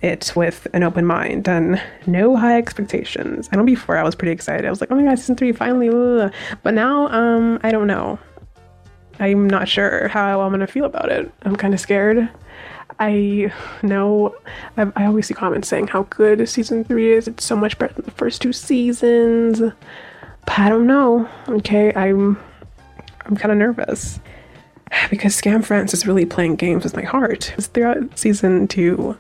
it 0.03 0.33
with 0.37 0.67
an 0.73 0.83
open 0.83 1.07
mind 1.07 1.49
and 1.49 1.83
no 2.07 2.37
high 2.37 2.59
expectations. 2.59 3.49
I 3.53 3.57
know 3.57 3.65
before 3.65 3.97
I 3.97 4.03
was 4.03 4.15
pretty 4.15 4.33
excited. 4.33 4.67
I 4.67 4.71
was 4.71 4.81
like, 4.81 4.91
oh 4.91 4.95
my 4.95 5.03
god, 5.03 5.19
season 5.19 5.37
three 5.37 5.53
finally. 5.53 5.89
Blah. 5.89 6.31
But 6.63 6.75
now, 6.75 7.09
um, 7.09 7.59
I 7.63 7.71
don't 7.71 7.87
know. 7.87 8.19
I'm 9.19 9.49
not 9.49 9.69
sure 9.69 10.09
how 10.09 10.43
I'm 10.43 10.51
gonna 10.51 10.67
feel 10.67 10.85
about 10.85 11.11
it. 11.11 11.33
I'm 11.43 11.57
kind 11.57 11.73
of 11.73 11.81
scared. 11.81 12.29
I 12.99 13.53
know 13.83 14.35
I, 14.77 14.91
I 14.97 15.07
always 15.07 15.27
see 15.27 15.35
comments 15.35 15.69
saying 15.69 15.89
how 15.89 16.05
good 16.05 16.49
season 16.49 16.85
three 16.85 17.13
is. 17.13 17.29
It's 17.29 17.45
so 17.45 17.57
much 17.57 17.79
better 17.79 17.95
than 17.95 18.05
the 18.05 18.11
first 18.11 18.43
two 18.43 18.53
seasons. 18.53 19.61
But 19.61 20.59
I 20.59 20.69
don't 20.69 20.87
know. 20.87 21.29
Okay, 21.49 21.93
I'm 21.95 22.39
I'm 23.25 23.37
kind 23.37 23.53
of 23.53 23.59
nervous 23.59 24.21
because 25.11 25.41
Skam 25.41 25.65
France 25.65 25.95
is 25.95 26.07
really 26.07 26.27
playing 26.27 26.57
games 26.57 26.85
with 26.85 26.95
my 26.95 27.03
heart. 27.03 27.55
Throughout 27.59 28.19
season 28.19 28.69
two, 28.69 29.17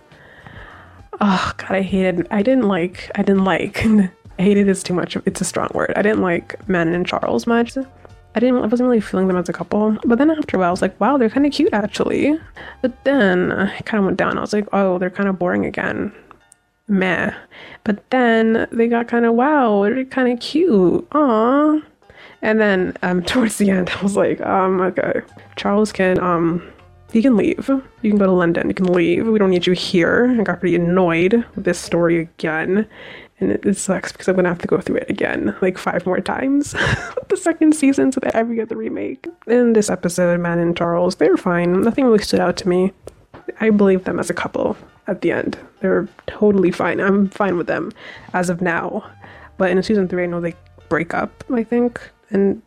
oh 1.20 1.52
god 1.56 1.72
i 1.72 1.82
hated 1.82 2.26
i 2.30 2.42
didn't 2.42 2.68
like 2.68 3.10
i 3.14 3.22
didn't 3.22 3.44
like 3.44 3.84
hated 4.38 4.68
is 4.68 4.82
too 4.82 4.94
much 4.94 5.16
it's 5.24 5.40
a 5.40 5.44
strong 5.44 5.70
word. 5.74 5.92
I 5.96 6.02
didn't 6.02 6.22
like 6.22 6.68
Manon 6.68 6.94
and 6.94 7.06
charles 7.06 7.46
much. 7.46 7.76
I 7.76 8.40
didn't 8.40 8.62
i 8.62 8.66
wasn't 8.66 8.88
really 8.88 9.00
feeling 9.00 9.28
them 9.28 9.36
as 9.36 9.48
a 9.48 9.52
couple. 9.52 9.96
But 10.04 10.18
then 10.18 10.30
after 10.30 10.56
a 10.56 10.60
while 10.60 10.68
i 10.68 10.70
was 10.70 10.82
like 10.82 10.98
wow 11.00 11.16
they're 11.16 11.30
kind 11.30 11.46
of 11.46 11.52
cute 11.52 11.72
actually. 11.72 12.38
But 12.82 13.04
then 13.04 13.52
i 13.52 13.80
kind 13.80 13.98
of 14.00 14.04
went 14.04 14.18
down. 14.18 14.38
I 14.38 14.42
was 14.42 14.52
like 14.52 14.68
oh 14.72 14.98
they're 14.98 15.10
kind 15.10 15.28
of 15.28 15.38
boring 15.38 15.64
again. 15.64 16.12
Meh. 16.88 17.34
But 17.84 18.08
then 18.10 18.68
they 18.70 18.86
got 18.88 19.08
kind 19.08 19.24
of 19.24 19.34
wow 19.34 19.82
they're 19.84 20.04
kind 20.04 20.32
of 20.32 20.40
cute. 20.40 21.08
Aww. 21.10 21.82
and 22.42 22.60
then 22.60 22.96
um 23.02 23.22
towards 23.32 23.56
the 23.56 23.70
end 23.70 23.90
i 23.90 24.02
was 24.02 24.16
like 24.16 24.40
um 24.42 24.80
okay. 24.80 25.22
Charles 25.56 25.92
can 25.92 26.18
um 26.20 26.62
you 27.12 27.22
can 27.22 27.36
leave. 27.36 27.68
You 27.68 28.10
can 28.10 28.18
go 28.18 28.26
to 28.26 28.32
London. 28.32 28.68
You 28.68 28.74
can 28.74 28.92
leave. 28.92 29.26
We 29.26 29.38
don't 29.38 29.50
need 29.50 29.66
you 29.66 29.72
here. 29.72 30.34
I 30.38 30.42
got 30.42 30.60
pretty 30.60 30.76
annoyed 30.76 31.44
with 31.54 31.64
this 31.64 31.78
story 31.78 32.18
again. 32.18 32.86
And 33.38 33.52
it, 33.52 33.66
it 33.66 33.76
sucks 33.76 34.12
because 34.12 34.28
I'm 34.28 34.34
going 34.34 34.44
to 34.44 34.50
have 34.50 34.60
to 34.60 34.66
go 34.66 34.80
through 34.80 34.96
it 34.96 35.10
again, 35.10 35.54
like 35.60 35.78
five 35.78 36.06
more 36.06 36.20
times. 36.20 36.72
the 37.28 37.36
second 37.36 37.74
season 37.74 38.12
so 38.12 38.20
that 38.20 38.34
I 38.34 38.40
ever 38.40 38.54
get 38.54 38.68
the 38.68 38.76
remake. 38.76 39.26
In 39.46 39.74
this 39.74 39.90
episode, 39.90 40.40
Man 40.40 40.58
and 40.58 40.76
Charles, 40.76 41.16
they 41.16 41.28
were 41.28 41.36
fine. 41.36 41.82
Nothing 41.82 42.06
really 42.06 42.22
stood 42.22 42.40
out 42.40 42.56
to 42.58 42.68
me. 42.68 42.92
I 43.60 43.70
believe 43.70 44.04
them 44.04 44.18
as 44.18 44.30
a 44.30 44.34
couple 44.34 44.76
at 45.06 45.20
the 45.20 45.32
end. 45.32 45.58
They're 45.80 46.08
totally 46.26 46.70
fine. 46.70 47.00
I'm 47.00 47.28
fine 47.28 47.56
with 47.56 47.66
them 47.66 47.92
as 48.32 48.50
of 48.50 48.60
now. 48.60 49.08
But 49.58 49.70
in 49.70 49.82
season 49.82 50.08
three, 50.08 50.24
I 50.24 50.26
know 50.26 50.40
they 50.40 50.54
break 50.88 51.14
up, 51.14 51.44
I 51.52 51.62
think. 51.62 52.00
And 52.30 52.62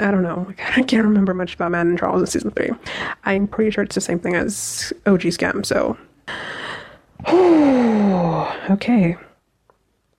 I 0.00 0.10
don't 0.10 0.22
know. 0.22 0.52
I 0.76 0.82
can't 0.82 1.04
remember 1.04 1.34
much 1.34 1.54
about 1.54 1.74
and 1.74 1.98
Charles 1.98 2.20
in 2.20 2.26
season 2.26 2.50
three. 2.52 2.70
I'm 3.24 3.46
pretty 3.46 3.70
sure 3.70 3.84
it's 3.84 3.94
the 3.94 4.00
same 4.00 4.18
thing 4.18 4.34
as 4.34 4.92
OG 5.06 5.20
Skam, 5.22 5.64
so. 5.64 5.96
okay. 8.70 9.16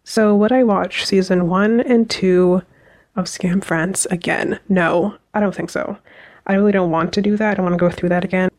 So, 0.03 0.35
would 0.35 0.51
I 0.51 0.63
watch 0.63 1.05
season 1.05 1.49
one 1.49 1.81
and 1.81 2.09
two 2.09 2.61
of 3.15 3.25
Skam 3.25 3.63
France 3.63 4.05
again? 4.07 4.59
No, 4.69 5.17
I 5.33 5.39
don't 5.39 5.55
think 5.55 5.69
so. 5.69 5.97
I 6.47 6.53
really 6.53 6.71
don't 6.71 6.91
want 6.91 7.11
to 7.13 7.21
do 7.21 7.37
that. 7.37 7.51
I 7.51 7.53
don't 7.55 7.65
want 7.65 7.73
to 7.73 7.79
go 7.79 7.89
through 7.89 8.09
that 8.09 8.23
again. 8.23 8.49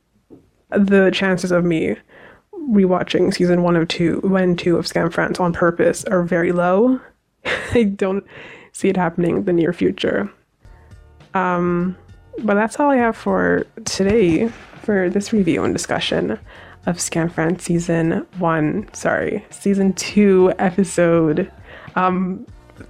The 0.71 1.11
chances 1.13 1.53
of 1.53 1.65
me 1.65 1.97
rewatching 2.53 3.33
season 3.33 3.63
one 3.63 3.77
of 3.77 3.87
two, 3.89 4.21
and 4.37 4.59
two 4.59 4.77
of 4.77 4.87
Skam 4.87 5.13
France 5.13 5.39
on 5.39 5.53
purpose 5.53 6.05
are 6.05 6.25
very 6.25 6.53
low. 6.53 7.01
I 7.45 7.85
don't 7.85 8.27
see 8.73 8.89
it 8.89 8.97
happening 8.97 9.39
in 9.39 9.45
the 9.45 9.53
near 9.53 9.73
future. 9.73 10.31
Um, 11.37 11.97
but 12.39 12.55
that's 12.55 12.79
all 12.79 12.91
I 12.91 12.97
have 12.97 13.17
for 13.17 13.67
today 13.85 14.49
for 14.83 15.11
this 15.11 15.33
review 15.33 15.65
and 15.65 15.75
discussion. 15.75 16.39
of 16.87 16.99
Skam 16.99 17.31
France 17.33 17.65
season 17.65 18.25
one. 18.39 18.89
Sorry, 18.93 19.45
season 19.51 19.93
two, 19.95 20.53
episode 20.59 21.51
um 21.97 22.47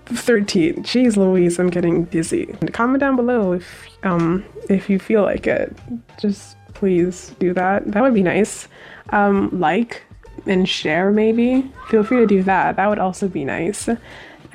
13. 0.07 0.83
Jeez 0.83 1.17
Louise, 1.17 1.59
I'm 1.59 1.71
getting 1.71 2.05
dizzy. 2.07 2.47
Comment 2.73 3.01
down 3.01 3.17
below 3.17 3.53
if 3.53 3.89
um 4.03 4.45
if 4.69 4.91
you 4.91 4.99
feel 4.99 5.23
like 5.23 5.47
it. 5.47 5.75
Just 6.21 6.57
please 6.75 7.35
do 7.39 7.55
that. 7.55 7.91
That 7.93 8.03
would 8.03 8.15
be 8.15 8.23
nice. 8.23 8.69
Um, 9.11 9.49
like 9.59 10.03
and 10.47 10.69
share 10.69 11.11
maybe. 11.11 11.71
Feel 11.89 12.05
free 12.05 12.19
to 12.19 12.27
do 12.27 12.43
that. 12.43 12.77
That 12.77 12.89
would 12.89 12.99
also 12.99 13.29
be 13.29 13.45
nice. 13.45 13.89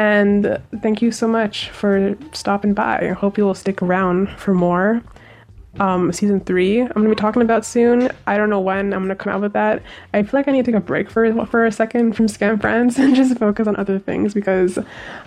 And 0.02 0.60
thank 0.82 1.04
you 1.04 1.12
so 1.12 1.28
much 1.28 1.70
for 1.70 2.18
stopping 2.34 2.74
by. 2.74 3.10
I 3.10 3.14
hope 3.14 3.38
you 3.38 3.46
will 3.46 3.54
stick 3.54 3.84
around 3.84 4.32
for 4.32 4.52
more. 4.52 5.04
Um, 5.80 6.12
season 6.12 6.40
three, 6.40 6.82
I'm 6.82 6.92
gonna 6.94 7.10
be 7.10 7.16
talking 7.16 7.44
about 7.44 7.64
soon. 7.66 8.10
I 8.26 8.36
don't 8.36 8.50
know 8.50 8.60
when 8.60 8.94
I'm 8.94 9.04
gonna 9.04 9.16
come 9.16 9.32
out 9.32 9.42
with 9.42 9.54
that. 9.54 9.84
I 10.12 10.24
feel 10.24 10.40
like 10.40 10.48
I 10.48 10.54
need 10.54 10.66
to 10.66 10.72
take 10.72 10.80
a 10.80 10.84
break 10.84 11.10
for 11.10 11.46
for 11.46 11.66
a 11.68 11.72
second 11.72 12.14
from 12.14 12.26
Skam 12.26 12.60
France 12.60 12.98
and 13.02 13.16
just 13.16 13.38
focus 13.38 13.68
on 13.68 13.76
other 13.76 14.00
things 14.00 14.34
because 14.34 14.80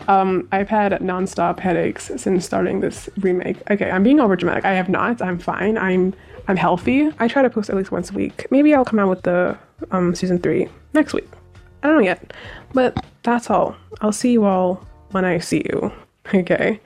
um, 0.08 0.48
I've 0.50 0.68
had 0.68 0.92
nonstop 1.00 1.60
headaches 1.60 2.10
since 2.16 2.44
starting 2.44 2.80
this 2.80 3.08
remake. 3.18 3.58
Okay, 3.70 3.90
I'm 3.90 4.02
being 4.02 4.18
over 4.18 4.34
dramatic. 4.34 4.64
I 4.64 4.72
have 4.72 4.88
not. 4.88 5.22
I'm 5.22 5.38
fine. 5.38 5.78
I'm 5.78 6.14
I'm 6.48 6.56
healthy. 6.56 7.10
I 7.20 7.28
try 7.28 7.42
to 7.42 7.48
post 7.48 7.70
at 7.70 7.76
least 7.76 7.92
once 7.92 8.10
a 8.10 8.14
week. 8.14 8.48
Maybe 8.50 8.74
I'll 8.74 8.84
come 8.84 8.98
out 8.98 9.08
with 9.08 9.22
the 9.22 9.56
um, 9.92 10.16
season 10.16 10.40
three 10.40 10.68
next 10.92 11.14
week. 11.14 11.28
I 11.84 11.88
don't 11.88 11.98
know 11.98 12.02
yet, 12.02 12.32
but 12.72 13.04
that's 13.22 13.50
all. 13.50 13.76
I'll 14.00 14.10
see 14.10 14.32
you 14.32 14.46
all 14.46 14.84
when 15.10 15.24
I 15.24 15.38
see 15.38 15.62
you. 15.70 15.92
Okay, 16.34 16.80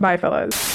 bye, 0.00 0.16
fellas. 0.16 0.71